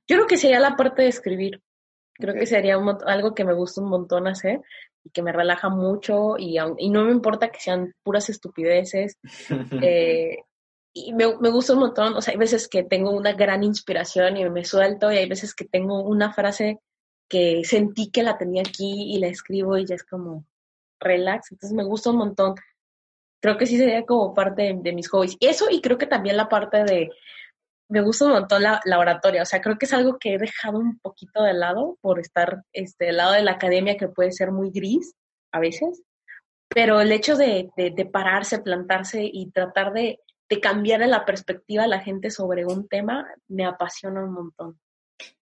[0.07, 1.61] Yo creo que sería la parte de escribir.
[2.15, 2.75] Creo que sería
[3.05, 4.59] algo que me gusta un montón hacer
[5.03, 9.17] y que me relaja mucho y, y no me importa que sean puras estupideces.
[9.83, 10.37] eh,
[10.93, 14.37] y me, me, gusta un montón, o sea, hay veces que tengo una gran inspiración
[14.37, 16.79] y me suelto y hay veces que tengo una frase
[17.29, 20.45] que sentí que la tenía aquí y la escribo y ya es como
[20.99, 22.55] relax, entonces me gusta un montón
[23.39, 25.37] creo que sí sería como parte de, mis hobbies.
[25.39, 27.09] Eso y creo que también la parte de,
[27.89, 30.77] me gusta un montón la, oratoria, o sea, creo que es algo que he dejado
[30.77, 34.51] un poquito de lado por estar este, del lado de la academia que puede ser
[34.51, 35.15] muy gris
[35.51, 36.03] a veces,
[36.67, 41.89] pero el hecho de, de, pararse, plantarse y tratar de, de cambiar la perspectiva de
[41.89, 44.79] la gente sobre un tema, me apasiona un montón.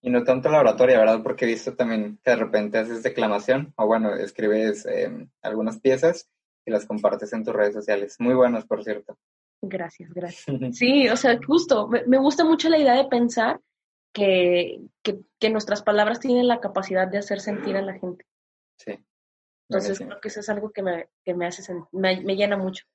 [0.02, 1.22] Y no tanto la oratoria, ¿verdad?
[1.22, 6.30] Porque he visto también que de repente haces declamación, o bueno, escribes em, algunas piezas
[6.66, 8.16] y las compartes en tus redes sociales.
[8.20, 9.18] Muy buenas, por cierto.
[9.62, 10.45] Gracias, gracias.
[10.74, 13.60] Sí, o sea, justo, me, gusta mucho la idea de pensar
[14.14, 18.26] que, que, nuestras palabras tienen la capacidad de hacer sentir a la gente.
[18.78, 18.99] Sí.
[19.70, 22.86] Entonces, creo que eso es algo que me, que me hace me, me llena mucho.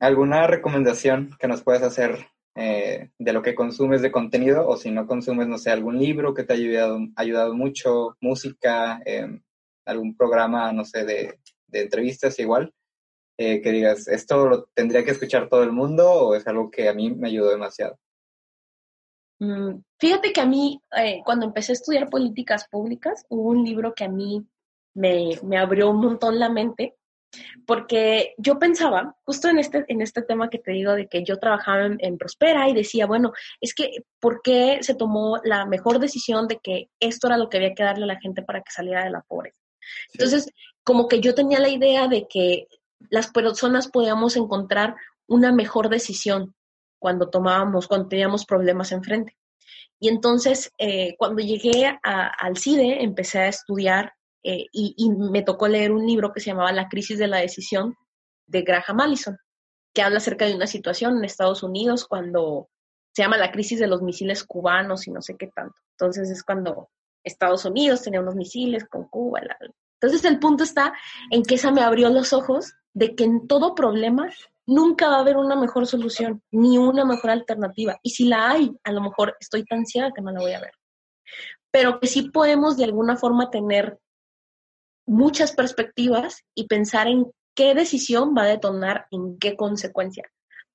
[0.00, 2.26] ¿Alguna recomendación que nos puedas hacer
[2.56, 6.34] eh, de lo que consumes de contenido o si no consumes, no sé, algún libro
[6.34, 9.42] que te haya ayudado, ayudado mucho, música, em,
[9.84, 11.38] algún programa, no sé, de,
[11.72, 12.72] entrevistas igual,
[13.36, 16.88] eh, que digas, ¿esto lo tendría que escuchar todo el mundo o es algo que
[16.88, 17.98] a mí me ayudó demasiado?
[19.40, 23.94] Mm, fíjate que a mí, eh, cuando empecé a estudiar políticas públicas, hubo un libro
[23.94, 24.46] que a mí
[24.94, 26.94] me, me abrió un montón la mente
[27.66, 31.38] porque yo pensaba, justo en este, en este tema que te digo de que yo
[31.38, 36.46] trabajaba en, Prospera y decía, bueno, es que, ¿por qué se tomó la mejor decisión
[36.48, 39.04] de que esto era lo que había que darle a la gente para que saliera
[39.04, 39.60] de la pobreza?
[40.12, 40.50] Entonces,
[40.82, 42.68] como que yo tenía la idea de que
[43.10, 44.96] las personas podíamos encontrar
[45.26, 46.54] una mejor decisión
[46.98, 49.36] cuando tomábamos, cuando teníamos problemas enfrente.
[49.98, 55.92] Y entonces, eh, cuando llegué al CIDE, empecé a estudiar eh, y, me tocó leer
[55.92, 57.94] un libro que se llamaba La crisis de la decisión
[58.46, 59.38] de Graham Allison,
[59.94, 62.68] que habla acerca de una situación en Estados Unidos cuando
[63.12, 65.76] se llama la crisis de los misiles cubanos y no sé qué tanto.
[65.92, 66.90] Entonces es cuando
[67.22, 69.40] Estados Unidos tenía unos misiles con Cuba.
[70.00, 70.92] Entonces el punto está
[71.30, 74.30] en que esa me abrió los ojos de que en todo problema
[74.66, 77.98] nunca va a haber una mejor solución, ni una mejor alternativa.
[78.02, 80.60] Y si la hay, a lo mejor estoy tan ciega que no la voy a
[80.60, 80.72] ver.
[81.70, 83.98] Pero que sí podemos de alguna forma tener
[85.06, 90.24] muchas perspectivas y pensar en qué decisión va a detonar en qué consecuencia.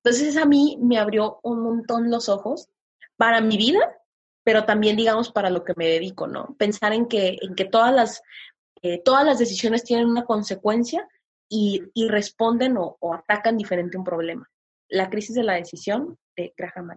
[0.02, 2.68] Entonces a mí me abrió un montón los ojos
[3.16, 3.98] para mi vida,
[4.44, 6.54] pero también digamos para lo que me dedico, ¿no?
[6.58, 8.22] Pensar en que, en que todas, las,
[8.82, 11.06] eh, todas las decisiones tienen una consecuencia
[11.50, 14.48] y, responden o, atacan diferente un problema.
[14.88, 16.96] La crisis de la decisión de Graham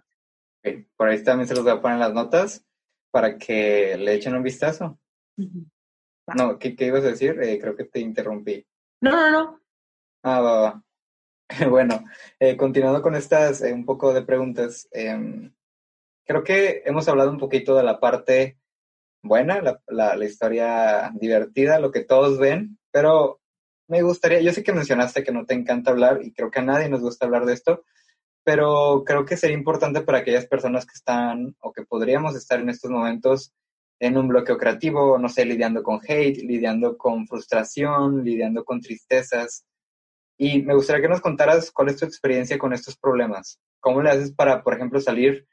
[0.96, 2.64] Por ahí también se los voy a poner en las notas
[3.12, 5.00] para que le echen un vistazo.
[6.38, 7.42] No, ¿qué, ibas a decir?
[7.42, 8.66] Eh, creo que te interrumpí.
[9.02, 9.60] No, no, no.
[10.24, 10.84] Ah, va, va.
[11.70, 12.06] bueno,
[12.40, 15.54] eh, continuando con estas eh, un poco de preguntas, em,
[16.26, 18.58] creo que hemos hablado un poquito de la parte
[19.22, 23.42] buena, la, la, historia divertida, lo que todos ven, pero
[23.88, 26.64] me gustaría, yo sé que mencionaste que no te encanta hablar y creo que a
[26.64, 27.84] nadie nos gusta hablar de esto,
[28.44, 32.70] pero creo que sería importante para aquellas personas que están o que podríamos estar en
[32.70, 33.54] estos momentos
[34.00, 39.66] en un bloqueo creativo, no sé, lidiando con hate, lidiando con frustración, lidiando con tristezas.
[40.38, 43.60] Y me gustaría que nos contaras cuál es tu experiencia con estos problemas.
[43.80, 45.48] ¿Cómo le haces para, por ejemplo, salir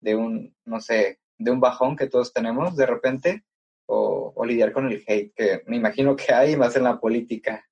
[0.00, 3.44] de un, no sé, de un bajón que todos tenemos de repente
[3.88, 7.64] o, lidiar con el hate, que me imagino que hay más en la política?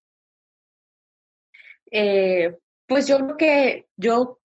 [1.90, 2.56] Eh,
[2.86, 4.38] pues yo creo que yo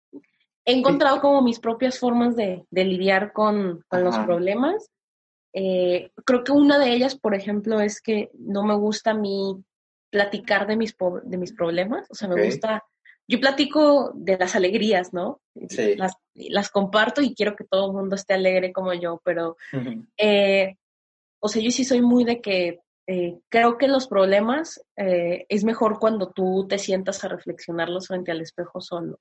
[0.64, 4.90] he encontrado como mis propias formas de, lidiar con, con los problemas.
[5.52, 9.62] Eh, creo que una de ellas, por ejemplo, es que no me gusta a mí
[10.10, 12.82] platicar de mis, de mis problemas, o sea, me gusta,
[13.26, 15.40] yo platico de las alegrías, ¿no?
[15.68, 15.96] Sí.
[15.96, 19.56] Las, las, comparto y quiero que todo el mundo esté alegre como yo, pero,
[20.16, 20.76] eh,
[21.40, 25.98] o sea, yo sí soy muy de que eh, creo que los problemas es mejor
[25.98, 29.18] cuando tú te sientas a reflexionarlos frente al espejo solo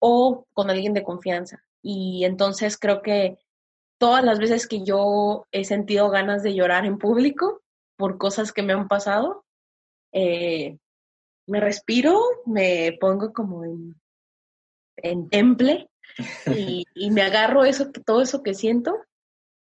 [0.00, 1.62] o con alguien de confianza.
[1.82, 3.38] Y entonces creo que
[3.98, 7.62] todas las veces que yo he sentido ganas de llorar en público
[7.96, 9.44] por cosas que me han pasado,
[10.12, 10.78] eh,
[11.46, 14.00] me respiro, me pongo como en,
[14.96, 15.90] en temple
[16.46, 18.96] y, me agarro eso, todo eso que siento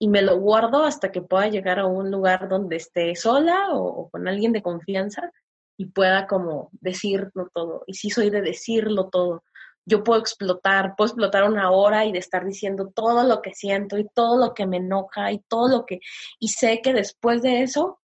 [0.03, 4.11] y me lo guardo hasta que pueda llegar a un lugar donde esté sola o,
[4.11, 5.31] con alguien de confianza
[5.77, 7.85] y pueda como decirlo todo.
[7.87, 9.45] Y sí soy de decirlo todo
[9.85, 13.97] yo puedo explotar, puedo explotar una hora y de estar diciendo todo lo que siento
[13.97, 16.01] y todo lo que me enoja y todo lo que...
[16.39, 18.01] Y sé que después de eso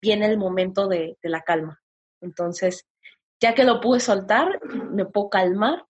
[0.00, 1.80] viene el momento de, la calma.
[2.20, 2.86] Entonces,
[3.40, 5.86] ya que lo pude soltar, me puedo calmar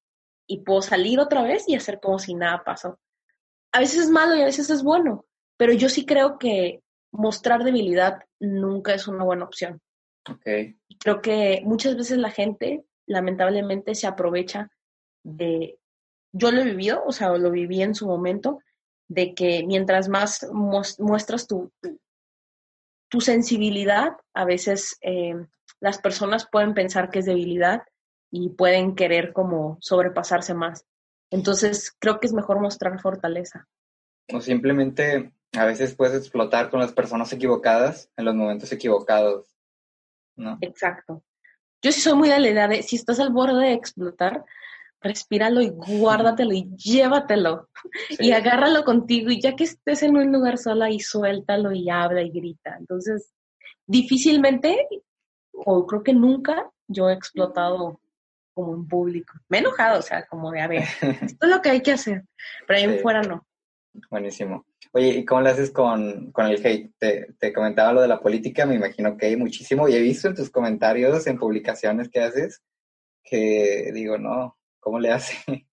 [0.47, 2.99] y puedo salir otra vez y hacer como si nada pasó.
[3.73, 5.27] A veces es malo y a veces es bueno,
[5.59, 6.83] pero yo sí creo que
[7.13, 9.81] mostrar debilidad nunca es una buena opción.
[10.27, 10.79] Okay.
[11.01, 14.71] Creo que muchas veces la gente lamentablemente se aprovecha
[15.25, 15.79] de,
[16.33, 18.61] yo lo he vivido, o sea, lo viví en su momento,
[19.09, 21.73] de que mientras más muestras tu,
[23.11, 25.35] tu, sensibilidad, a veces eh,
[25.81, 27.83] las personas pueden pensar que es debilidad
[28.31, 30.85] y pueden querer como sobrepasarse más.
[31.31, 33.67] Entonces, creo que es mejor mostrar fortaleza.
[34.31, 39.57] O simplemente a veces puedes explotar con las personas equivocadas en los momentos equivocados,
[40.37, 40.59] ¿no?
[40.61, 41.23] Exacto.
[41.83, 44.45] Yo sí soy muy de la idea de, si estás al borde de explotar,
[45.01, 47.69] respíralo y guárdatelo y llévatelo
[48.19, 52.23] y agárralo contigo y ya que estés en un lugar sola y suéltalo y habla
[52.23, 52.77] y grita.
[52.79, 53.33] Entonces,
[53.87, 54.89] difícilmente
[55.53, 58.01] o creo que nunca yo he explotado
[58.55, 59.35] como en público.
[59.49, 60.83] Me he enojado, o sea, como de, a ver,
[61.23, 62.25] esto es lo que hay que hacer,
[62.67, 63.47] pero ahí en fuera no.
[64.11, 64.67] Buenísimo.
[64.93, 66.93] Oye, ¿y cómo lo haces con, con el hate?
[66.99, 70.29] Te, te, comentaba lo de la política, me imagino que hay muchísimo, y he visto
[70.29, 72.63] en tus comentarios, en publicaciones que haces,
[73.23, 75.37] que digo, no, ¿cómo le hace?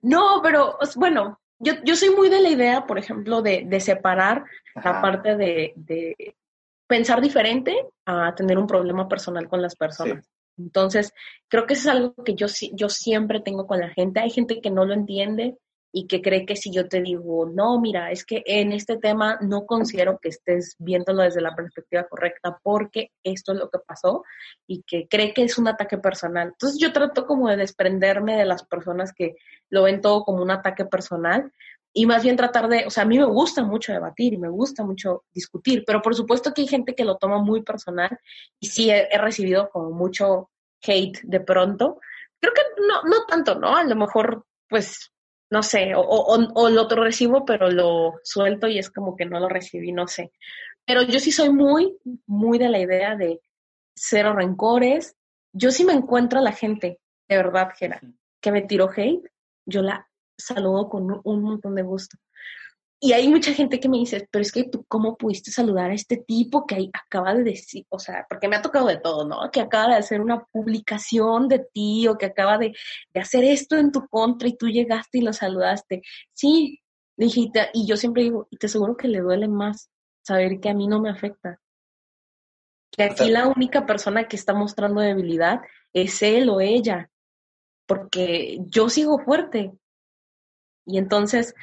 [0.00, 4.44] No, pero bueno, yo, yo soy muy de la idea, por ejemplo, de, de separar
[4.76, 6.36] la parte de, de,
[6.86, 10.30] pensar diferente a tener un problema personal con las personas.
[10.56, 11.12] Entonces,
[11.48, 14.20] creo que eso es algo que yo, yo siempre tengo con la gente.
[14.20, 15.56] Hay gente que no lo entiende
[15.92, 19.38] y que cree que si yo te digo, no, mira, es que en este tema
[19.40, 24.24] no considero que estés viéndolo desde la perspectiva correcta porque esto es lo que pasó
[24.66, 26.48] y que cree que es un ataque personal.
[26.48, 29.36] Entonces yo trato como de desprenderme de las personas que
[29.70, 31.52] lo ven todo como un ataque personal
[31.92, 34.48] y más bien tratar de, o sea, a mí me gusta mucho debatir y me
[34.48, 38.18] gusta mucho discutir, pero por supuesto que hay gente que lo toma muy personal
[38.60, 40.50] y sí he, recibido como mucho
[40.82, 41.98] hate de pronto.
[42.40, 43.74] Creo que no, no tanto, ¿no?
[43.74, 45.10] A lo mejor, pues,
[45.50, 49.48] no sé, o, o, lo recibo, pero lo suelto y es como que no lo
[49.48, 50.32] recibí, no sé.
[50.84, 51.96] Pero yo sí soy muy,
[52.26, 53.40] muy de la idea de
[53.94, 55.16] cero rencores.
[55.52, 58.00] Yo sí me encuentro a la gente, de verdad, Gera,
[58.40, 59.30] que me tiró hate,
[59.64, 62.16] yo la saludo con un montón de gusto.
[63.00, 65.94] Y hay mucha gente que me dice, pero es que tú, ¿cómo pudiste saludar a
[65.94, 69.50] este tipo que acaba de decir, o sea, porque me ha tocado de todo, ¿no?
[69.52, 72.74] Que acaba de hacer una publicación de ti o que acaba de,
[73.14, 76.02] hacer esto en tu contra y tú llegaste y lo saludaste.
[76.32, 76.80] Sí,
[77.16, 79.90] dijiste, y yo siempre digo, y te aseguro que le duele más
[80.22, 81.60] saber que a mí no me afecta.
[82.90, 85.60] Que aquí la única persona que está mostrando debilidad
[85.92, 87.10] es él o ella,
[87.86, 89.72] porque yo sigo fuerte,
[90.88, 91.54] y entonces,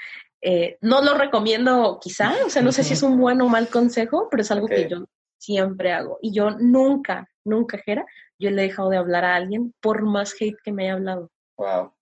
[0.41, 3.69] eh, no lo recomiendo quizá, o sea, no sé si es un buen o mal
[3.69, 5.05] consejo, pero es algo que yo
[5.37, 6.19] siempre hago.
[6.21, 8.05] Y yo nunca, nunca, Jera,
[8.37, 11.31] yo le he dejado de hablar a alguien por más hate que me haya hablado.
[11.57, 11.93] Wow.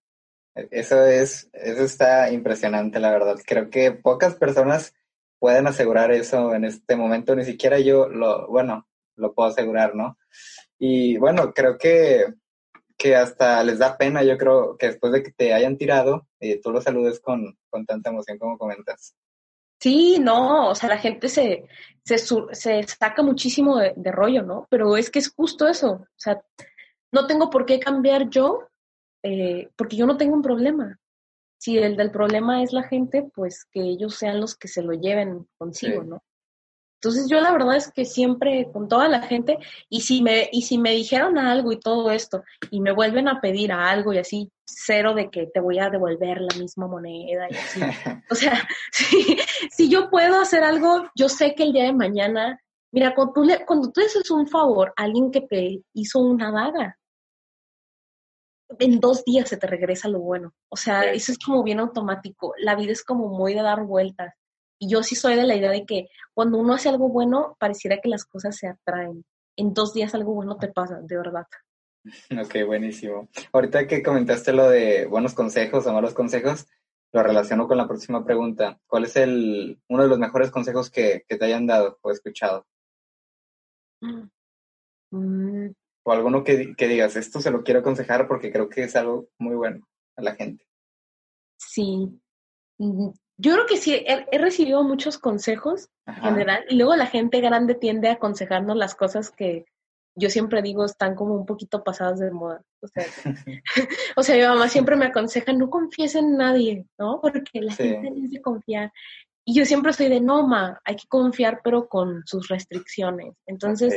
[0.56, 3.38] Eso es, eso está impresionante, la verdad.
[3.46, 4.94] Creo que pocas personas
[5.40, 10.18] pueden asegurar eso en este momento, ni siquiera yo lo, bueno, lo puedo asegurar, ¿no?
[10.78, 12.26] Y bueno, creo que
[13.04, 16.60] que hasta les da pena, yo creo, que después de que te hayan tirado, eh,
[16.62, 19.16] tú los saludes con, con tanta emoción como comentas.
[19.80, 21.68] Sí, no, o sea, la gente se,
[22.04, 24.68] se, se saca muchísimo de, rollo, ¿no?
[24.70, 26.41] Pero es que es justo eso, o sea,
[27.12, 28.68] no tengo por qué cambiar yo,
[29.24, 31.00] eh, porque yo no tengo un problema.
[31.58, 34.94] Si el del problema es la gente, pues que ellos sean los que se lo
[34.94, 36.24] lleven consigo, ¿no?
[37.04, 39.58] Entonces yo la verdad es que siempre con toda la gente
[39.89, 43.41] y si me y si me dijeron algo y todo esto y me vuelven a
[43.41, 47.56] pedir algo y así cero de que te voy a devolver la misma moneda y
[47.56, 47.82] así.
[48.32, 48.54] o sea,
[48.93, 49.38] si,
[49.70, 52.58] si yo puedo hacer algo, yo sé que el día de mañana,
[52.93, 56.54] mira, cuando tú, le, cuando tú haces un favor a alguien que te hizo una
[56.54, 56.97] daga,
[58.80, 60.54] en dos días se te regresa lo bueno.
[60.70, 62.54] O sea, eso es como bien automático.
[62.60, 64.34] La vida es como muy de dar vueltas.
[64.84, 68.02] Y yo sí soy de la idea de que cuando uno hace algo bueno, pareciera
[68.02, 69.24] que las cosas se atraen.
[69.56, 71.48] En dos días algo bueno te pasa, de verdad.
[72.44, 73.30] Ok, buenísimo.
[73.54, 76.68] Ahorita que comentaste lo de buenos consejos o malos consejos,
[77.14, 78.78] lo relaciono con la próxima pregunta.
[78.86, 82.68] ¿Cuál es el uno de los mejores consejos que, te hayan dado o escuchado?
[84.02, 85.70] Mm.
[86.04, 89.30] O alguno que, que digas, esto se lo quiero aconsejar porque creo que es algo
[89.38, 90.68] muy bueno a la gente.
[91.56, 92.20] Sí,
[92.80, 97.42] mm, yo creo que sí, he, recibido muchos consejos en general y luego la gente
[97.42, 99.66] grande tiende a aconsejarnos las cosas que
[100.16, 102.62] yo siempre digo están como un poquito pasadas de moda.
[102.82, 103.06] O sea,
[104.16, 107.20] o sea mi mamá siempre me aconseja no confíes en nadie, ¿no?
[107.22, 108.92] Porque la gente necesita confiar.
[109.46, 113.36] Y yo siempre soy de no, ma, hay que confiar pero con sus restricciones.
[113.46, 113.94] Entonces,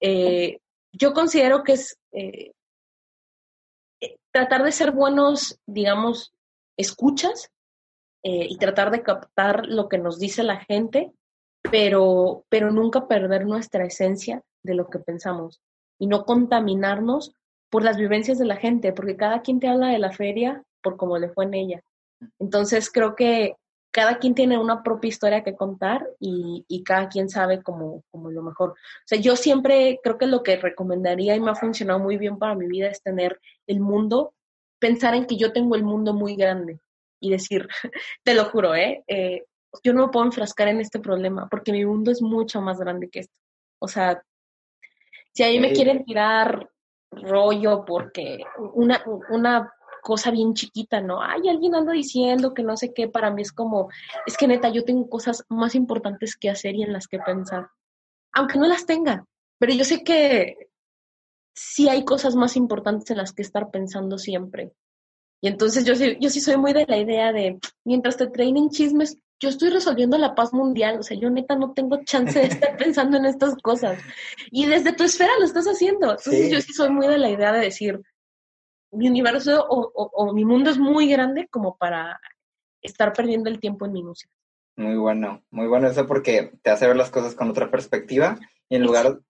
[0.00, 0.58] eh,
[0.92, 2.52] yo considero que es eh,
[4.00, 6.32] eh, tratar de ser buenos, digamos,
[6.76, 7.50] escuchas
[8.22, 11.12] eh, y tratar de captar lo que nos dice la gente,
[11.70, 15.60] pero, pero nunca perder nuestra esencia de lo que pensamos
[15.98, 17.32] y no contaminarnos
[17.70, 20.96] por las vivencias de la gente, porque cada quien te habla de la feria por
[20.96, 21.82] cómo le fue en ella.
[22.40, 23.54] Entonces creo que
[23.92, 28.30] cada quien tiene una propia historia que contar y, y cada quien sabe como, como
[28.30, 28.70] lo mejor.
[28.70, 28.74] O
[29.06, 32.54] sea, yo siempre creo que lo que recomendaría y me ha funcionado muy bien para
[32.54, 34.34] mi vida es tener el mundo,
[34.80, 36.80] pensar en que yo tengo el mundo muy grande
[37.20, 37.68] y decir,
[38.24, 39.04] te lo juro, ¿eh?
[39.06, 39.44] ¿eh?
[39.82, 43.08] yo no me puedo enfrascar en este problema porque mi mundo es mucho más grande
[43.10, 43.34] que esto.
[43.80, 44.22] O sea,
[45.32, 46.68] si ahí me quieren tirar
[47.10, 48.38] rollo porque
[48.74, 51.22] una, una cosa bien chiquita, ¿no?
[51.22, 53.88] Ay, alguien anda diciendo que no sé qué, para mí es como,
[54.26, 57.68] es que neta, yo tengo cosas más importantes que hacer y en las que pensar,
[58.32, 59.26] aunque no las tenga,
[59.58, 60.70] pero yo sé que
[61.54, 64.72] sí hay cosas más importantes en las que estar pensando siempre.
[65.40, 68.70] Y entonces yo sí, yo sí soy muy de la idea de, mientras te trainen
[68.70, 72.46] chismes, yo estoy resolviendo la paz mundial, o sea, yo neta no tengo chance de
[72.46, 74.00] estar pensando en estas cosas.
[74.50, 76.10] Y desde tu esfera lo estás haciendo.
[76.10, 78.00] Entonces yo sí soy muy de la idea de decir,
[78.90, 82.20] mi universo o, mi mundo es muy grande como para
[82.82, 84.32] estar perdiendo el tiempo en minucias.
[84.76, 88.76] Muy bueno, muy bueno eso porque te hace ver las cosas con otra perspectiva y
[88.76, 89.20] en lugar,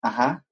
[0.00, 0.44] ajá,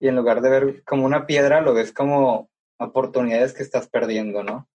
[0.00, 4.42] y en lugar de ver como una piedra, lo ves como oportunidades que estás perdiendo,
[4.42, 4.68] ¿no?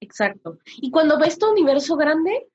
[0.00, 0.58] Exacto.
[0.76, 2.48] Y cuando ves tu universo grande,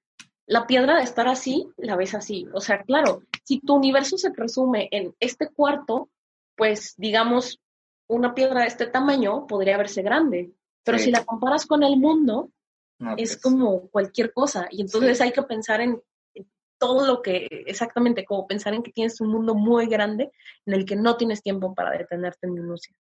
[0.45, 2.47] la piedra de estar así, la ves así.
[2.53, 6.09] O sea, claro, si tu universo se resume en este cuarto,
[6.55, 7.59] pues digamos,
[8.07, 10.51] una piedra de este tamaño podría verse grande.
[10.83, 12.49] Pero si la comparas con el mundo,
[13.17, 13.41] es pues.
[13.41, 14.67] como cualquier cosa.
[14.71, 16.01] Y entonces hay que pensar en,
[16.77, 20.31] todo lo que, exactamente como pensar en que tienes un mundo muy grande
[20.65, 22.95] en el que no tienes tiempo para detenerte en minucia.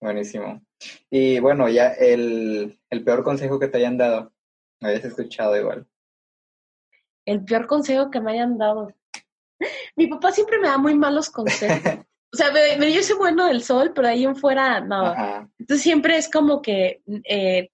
[0.00, 0.62] Buenísimo.
[1.10, 4.32] Y bueno, ya el, el peor consejo que te hayan dado,
[4.80, 5.86] me habías escuchado igual.
[7.24, 8.94] El peor consejo que me hayan dado.
[9.96, 11.82] Mi papá siempre me da muy malos consejos.
[12.32, 15.48] o sea, me, me, dio ese bueno del sol, pero ahí en fuera nada.
[15.58, 17.70] Entonces siempre es como que, eh,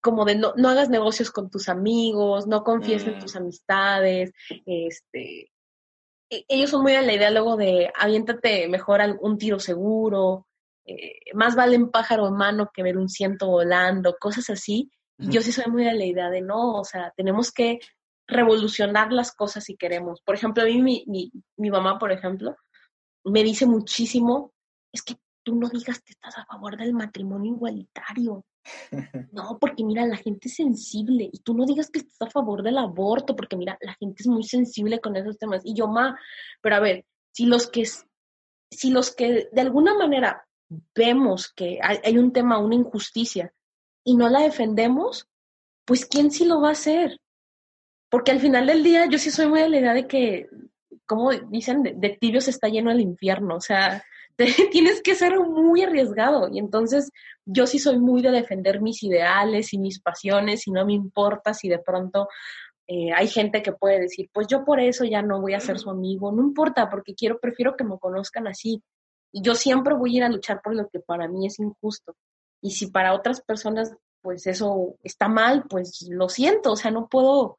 [0.00, 3.20] como de no, no, hagas negocios con tus amigos, no confíes en mm.
[3.20, 4.32] tus amistades,
[4.64, 5.50] este,
[6.30, 10.47] e, ellos son muy a la idea luego de aviéntate mejor un tiro seguro,
[10.88, 14.90] eh, más vale un pájaro en mano que ver un ciento volando, cosas así.
[15.18, 17.80] Y yo sí soy muy de la idea de no, o sea, tenemos que
[18.26, 20.22] revolucionar las cosas si queremos.
[20.22, 22.56] Por ejemplo, a mí mi, mi, mi mamá, por ejemplo,
[23.24, 24.52] me dice muchísimo,
[24.92, 28.44] es que tú no digas que estás a favor del matrimonio igualitario.
[29.32, 32.62] No, porque mira, la gente es sensible y tú no digas que estás a favor
[32.62, 35.62] del aborto, porque mira, la gente es muy sensible con esos temas.
[35.64, 36.18] Y yo, ma,
[36.60, 37.84] pero a ver, si los que,
[38.70, 40.47] si los que de alguna manera
[40.94, 43.52] vemos que hay, un tema, una injusticia,
[44.04, 45.28] y no la defendemos,
[45.84, 47.20] pues ¿quién sí lo va a hacer?
[48.10, 50.48] Porque al final del día yo sí soy muy de la idea de que,
[51.06, 54.02] como dicen, de, tibios está lleno el infierno, o sea,
[54.72, 57.10] tienes que ser muy arriesgado y entonces
[57.44, 61.54] yo sí soy muy de defender mis ideales y mis pasiones y no me importa
[61.54, 62.28] si de pronto
[62.86, 65.78] eh, hay gente que puede decir, pues yo por eso ya no voy a ser
[65.78, 68.82] su amigo, no importa porque quiero, prefiero que me conozcan así,
[69.32, 72.14] y yo siempre voy a ir a luchar por lo que para mí es injusto.
[72.60, 77.08] Y si para otras personas, pues eso está mal, pues lo siento, o sea, no
[77.08, 77.58] puedo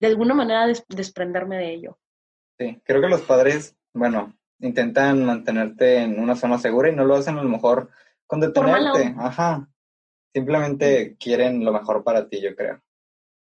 [0.00, 1.98] de alguna manera desprenderme de ello.
[2.58, 7.16] Sí, creo que los padres, bueno, intentan mantenerte en una zona segura y no lo
[7.16, 7.90] hacen a lo mejor
[8.26, 9.14] con detenerte.
[9.18, 9.68] Ajá.
[10.32, 12.80] Simplemente quieren lo mejor para ti, yo creo.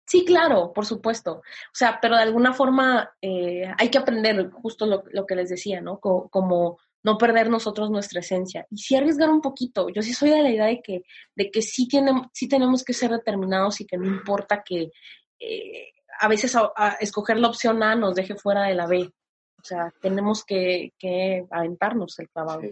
[0.06, 1.34] Sí, claro, por supuesto.
[1.34, 5.50] O sea, pero de alguna forma eh, hay que aprender justo lo, lo, que les
[5.50, 5.98] decía, ¿no?
[6.00, 8.66] como no perder nosotros nuestra esencia.
[8.70, 9.88] Y sí arriesgar un poquito.
[9.88, 11.02] Yo sí soy de la idea de que,
[11.34, 14.90] de que sí, tiene, sí tenemos que ser determinados y que no importa que
[15.38, 19.02] eh, a veces a, escoger la opción A nos deje fuera de la B.
[19.02, 22.62] O sea, tenemos que, que aventarnos el clavado.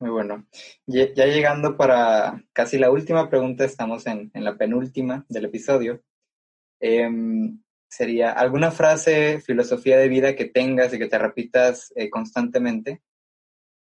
[0.00, 0.46] Muy bueno.
[0.86, 6.02] Ya, llegando para casi la última pregunta, estamos en, en la penúltima del episodio.
[6.80, 13.02] Em, sería alguna frase, filosofía de vida que tengas y que te repitas eh, constantemente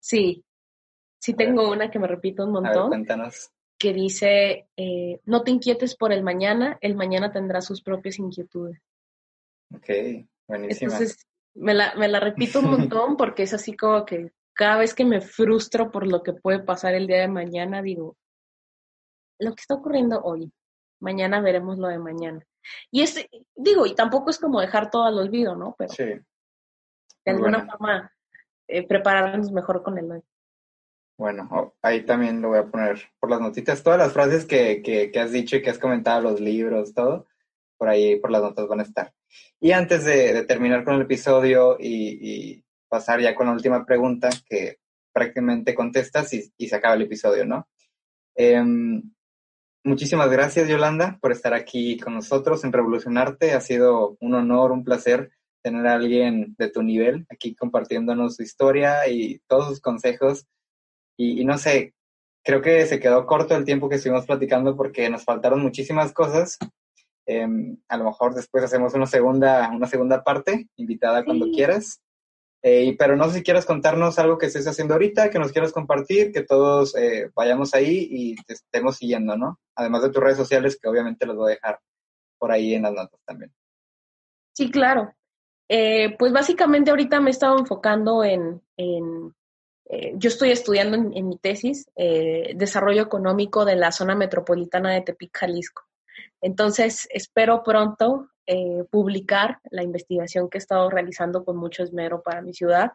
[0.07, 0.45] Sí,
[1.21, 2.91] sí tengo una que me repito un montón.
[2.91, 3.51] cuéntanos.
[3.77, 8.81] Que dice, eh, no te inquietes por el mañana, el mañana tendrá sus propias inquietudes.
[9.75, 9.89] Ok,
[10.47, 10.93] buenísima.
[10.93, 14.95] Entonces, me la, me la repito un montón porque es así como que cada vez
[14.95, 18.17] que me frustro por lo que puede pasar el día de mañana, digo,
[19.41, 20.53] lo que está ocurriendo hoy,
[21.01, 22.47] mañana veremos lo de mañana.
[22.93, 25.75] Y es, digo, y tampoco es como dejar todo al olvido, ¿no?
[25.77, 26.05] Pero sí.
[26.05, 26.25] de
[27.33, 28.13] alguna forma
[28.69, 30.23] eh, prepararnos mejor con el hoy.
[31.19, 33.83] Bueno, oh, ahí también lo voy a poner por las notitas.
[33.83, 37.27] Todas las frases que, que, has dicho y que has comentado, los libros, todo,
[37.79, 39.15] por ahí por las notas van a estar.
[39.59, 44.79] Y antes de, terminar con el episodio y, pasar ya con la última pregunta, que
[45.13, 47.67] prácticamente contestas y, se acaba el episodio, ¿no?
[48.35, 49.03] Em,
[49.85, 53.55] muchísimas gracias Yolanda por estar aquí con nosotros en Revolucionarte.
[53.55, 55.31] Ha sido un honor, un placer
[55.67, 60.47] tener a alguien de tu nivel aquí compartiéndonos su historia y todos sus consejos.
[61.17, 61.93] Y, no sé,
[62.45, 66.57] creo que se quedó corto el tiempo que estuvimos platicando porque nos faltaron muchísimas cosas.
[67.27, 72.01] Em, a lo mejor después hacemos una segunda, una segunda parte, invitada cuando quieras.
[72.63, 75.73] Eh, pero no sé si quieres contarnos algo que estés haciendo ahorita, que nos quieras
[75.73, 79.59] compartir, que todos eh, vayamos ahí y te estemos siguiendo, ¿no?
[79.75, 81.81] Además de tus redes sociales, que obviamente los voy a dejar
[82.39, 83.53] por ahí en las notas también.
[84.53, 85.13] Sí, claro.
[85.69, 88.63] Eh, pues básicamente ahorita me he estado enfocando en,
[90.15, 95.85] yo estoy estudiando en, mi tesis desarrollo económico de la zona metropolitana de Tepic, Jalisco.
[96.41, 102.43] Entonces, espero pronto eh, publicar la investigación que he estado realizando con mucho esmero para
[102.43, 102.93] mi ciudad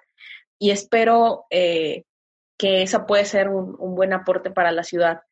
[0.57, 2.05] y espero eh,
[2.57, 5.23] que esa puede ser un, buen aporte para la ciudad.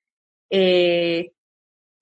[0.50, 1.32] Eh,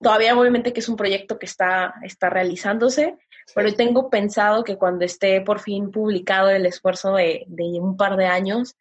[0.00, 3.18] todavía obviamente que es un proyecto que está, está realizándose,
[3.54, 7.46] pero tengo pensado que cuando esté por fin publicado el esfuerzo de,
[7.80, 8.74] un par de años,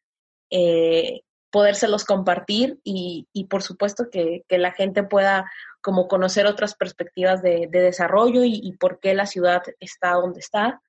[1.51, 5.49] podérselos compartir y, por supuesto que, la gente pueda
[5.81, 10.81] como conocer otras perspectivas de, desarrollo y, por qué la ciudad está donde está,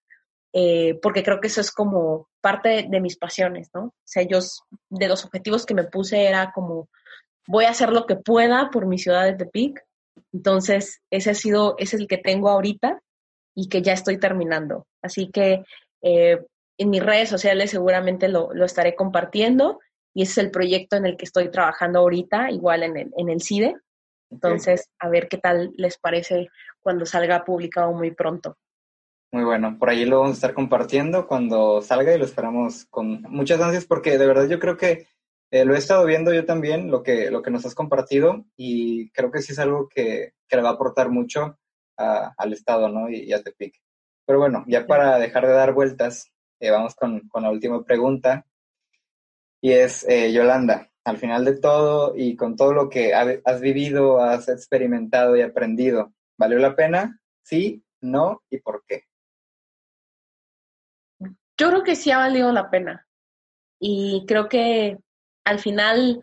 [0.53, 3.85] eh, porque creo que eso es como parte de, mis pasiones, ¿no?
[3.85, 4.41] O sea, yo
[4.89, 6.89] de los objetivos que me puse era como
[7.47, 9.83] voy a hacer lo que pueda por mi ciudad de Tepic,
[10.33, 13.01] entonces ese ha sido, ese es el que tengo ahorita
[13.59, 14.87] y que ya estoy terminando.
[15.03, 15.65] Así que
[16.01, 16.39] eh,
[16.79, 19.81] en mis redes sociales seguramente lo, lo estaré compartiendo
[20.15, 23.29] y ese es el proyecto en el que estoy trabajando ahorita, igual en el, en
[23.29, 23.75] el CIDE.
[24.31, 26.49] Entonces, a ver qué tal les parece
[26.81, 28.57] cuando salga publicado muy pronto.
[29.33, 33.23] Muy bueno, por ahí lo vamos a estar compartiendo cuando salga y lo esperamos con
[33.23, 35.09] muchas ansias porque de verdad yo creo que
[35.51, 39.11] eh, lo he estado viendo yo también, lo que, lo que nos has compartido y
[39.11, 41.59] creo que sí es algo que, le va a aportar mucho
[41.99, 43.11] al Estado ¿no?
[43.11, 43.75] y, a Tepic.
[44.27, 46.31] Pero bueno, ya para dejar de dar vueltas,
[46.61, 48.47] eh, vamos con, con la última pregunta
[49.61, 50.91] y es eh, Yolanda.
[51.05, 56.13] Al final de todo y con todo lo que has vivido, has experimentado y aprendido,
[56.37, 57.19] ¿valió la pena?
[57.43, 59.05] Sí, no y por qué.
[61.59, 63.07] Yo creo que sí ha valido la pena.
[63.81, 64.99] Y creo que
[65.45, 66.23] al final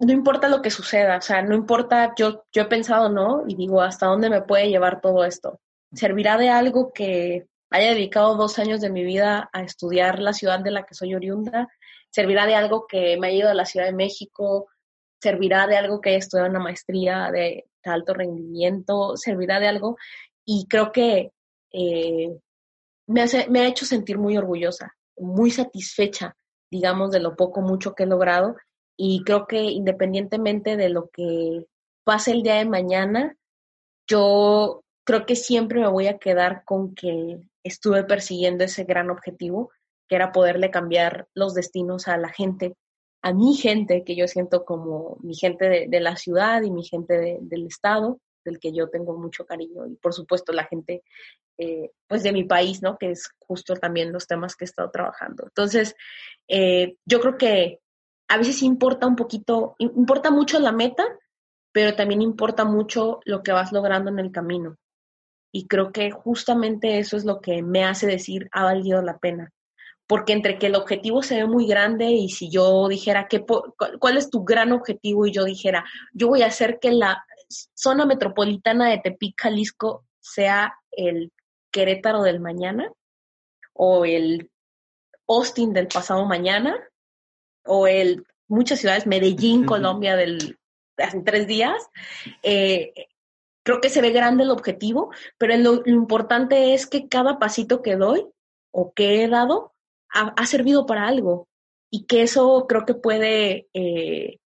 [0.00, 3.44] no importa lo que suceda, o sea, no importa, yo, yo he pensado, ¿no?
[3.46, 5.60] Y digo, ¿hasta dónde me puede llevar todo esto?
[5.92, 10.60] ¿Servirá de algo que haya dedicado dos años de mi vida a estudiar la ciudad
[10.60, 11.68] de la que soy oriunda,
[12.10, 14.68] servirá de algo que me ha ido a la Ciudad de México,
[15.20, 19.96] servirá de algo que haya estudiado una maestría de, alto rendimiento, servirá de algo
[20.44, 21.32] y creo que
[21.72, 22.36] eh,
[23.06, 26.36] me, me ha hecho sentir muy orgullosa, muy satisfecha,
[26.70, 28.56] digamos, de lo poco, mucho que he logrado
[29.02, 31.64] y creo que independientemente de lo que
[32.04, 33.34] pase el día de mañana,
[34.06, 39.70] yo creo que siempre me voy a quedar con que estuve persiguiendo ese gran objetivo,
[40.06, 42.76] que era poderle cambiar los destinos a la gente,
[43.22, 47.38] a mi gente, que yo siento como mi gente de, la ciudad y mi gente
[47.40, 51.02] del estado, del que yo tengo mucho cariño, y por supuesto la gente
[51.56, 52.98] eh, pues de mi país, ¿no?
[52.98, 55.44] Que es justo también los temas que he estado trabajando.
[55.44, 55.96] Entonces,
[56.48, 57.80] eh, yo creo que
[58.30, 61.04] a veces importa un poquito, importa mucho la meta,
[61.72, 64.76] pero también importa mucho lo que vas logrando en el camino.
[65.52, 69.52] Y creo que justamente eso es lo que me hace decir, ha valido la pena.
[70.06, 73.44] Porque entre que el objetivo se ve muy grande y si yo dijera, ¿qué,
[73.98, 75.26] ¿cuál es tu gran objetivo?
[75.26, 77.24] Y yo dijera, yo voy a hacer que la
[77.74, 81.32] zona metropolitana de Tepic, Jalisco, sea el
[81.72, 82.92] Querétaro del mañana
[83.72, 84.52] o el
[85.26, 86.76] Austin del pasado mañana
[87.70, 90.58] o el muchas ciudades, Medellín, Colombia del
[90.98, 91.88] hace tres días,
[92.42, 92.92] eh,
[93.62, 97.96] creo que se ve grande el objetivo, pero lo, importante es que cada pasito que
[97.96, 98.26] doy
[98.72, 99.72] o que he dado
[100.12, 101.48] ha, servido para algo
[101.90, 104.38] y que eso creo que puede eh,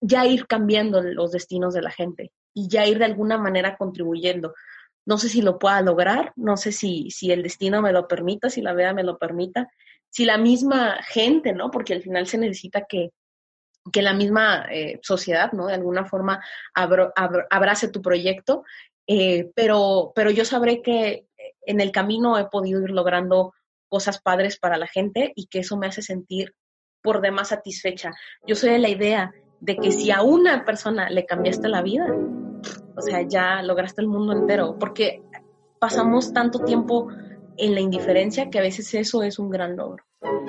[0.00, 4.54] ya ir cambiando los destinos de la gente y ya ir de alguna manera contribuyendo.
[5.06, 8.50] No sé si lo pueda lograr, no sé si, si el destino me lo permita,
[8.50, 9.70] si la vida me lo permita,
[10.14, 11.72] si la misma gente, ¿no?
[11.72, 13.10] Porque al final se necesita que,
[13.92, 15.66] que la misma eh, sociedad, ¿no?
[15.66, 16.40] De alguna forma
[16.72, 18.62] abrace tu proyecto,
[19.08, 21.26] eh, pero, pero yo sabré que
[21.66, 23.54] en el camino he podido ir logrando
[23.88, 26.54] cosas padres para la gente y que eso me hace sentir
[27.02, 28.12] por demás satisfecha.
[28.46, 32.06] Yo soy de la idea de que si a una persona le cambiaste la vida,
[32.96, 35.22] o sea, ya lograste el mundo entero, porque
[35.80, 37.08] pasamos tanto tiempo
[37.56, 40.04] en la indiferencia que a veces eso es un gran logro.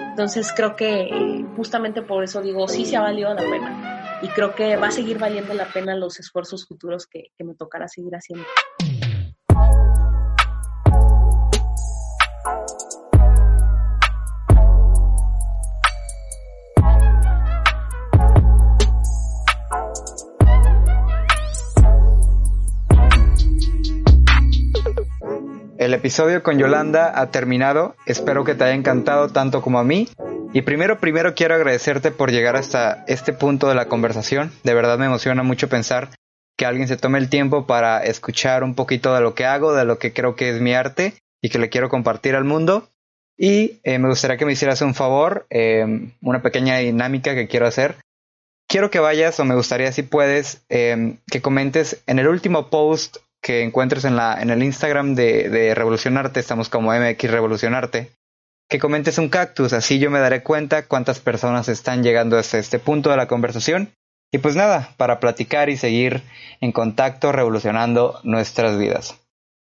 [0.09, 4.19] Entonces creo que justamente por eso digo, sí se ha valido la pena.
[4.21, 7.53] y creo que va a seguir valiendo la pena los esfuerzos futuros que, que me
[7.53, 8.45] tocará seguir haciendo.
[25.95, 30.07] Episodio con Yolanda ha terminado, espero que te haya encantado tanto como a mí.
[30.53, 34.51] Y primero, primero quiero agradecerte por llegar hasta este punto de la conversación.
[34.63, 36.09] De verdad me emociona mucho pensar
[36.57, 39.85] que alguien se tome el tiempo para escuchar un poquito de lo que hago, de
[39.85, 42.89] lo que creo que es mi arte y que le quiero compartir al mundo.
[43.37, 47.67] Y eh, me gustaría que me hicieras un favor, eh, una pequeña dinámica que quiero
[47.67, 47.97] hacer.
[48.67, 53.17] Quiero que vayas, o me gustaría si puedes, eh, que comentes en el último post
[53.45, 58.11] que encuentres en, la, en el Instagram de, de Revolucionarte, estamos como MX Revolucionarte,
[58.67, 62.79] que comentes un cactus, así yo me daré cuenta cuántas personas están llegando hasta este
[62.79, 63.91] punto de la conversación.
[64.33, 66.23] Y pues nada, para platicar y seguir
[66.59, 69.15] en contacto revolucionando nuestras vidas.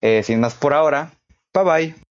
[0.01, 1.13] Eh, sin más por ahora,
[1.53, 2.10] bye bye.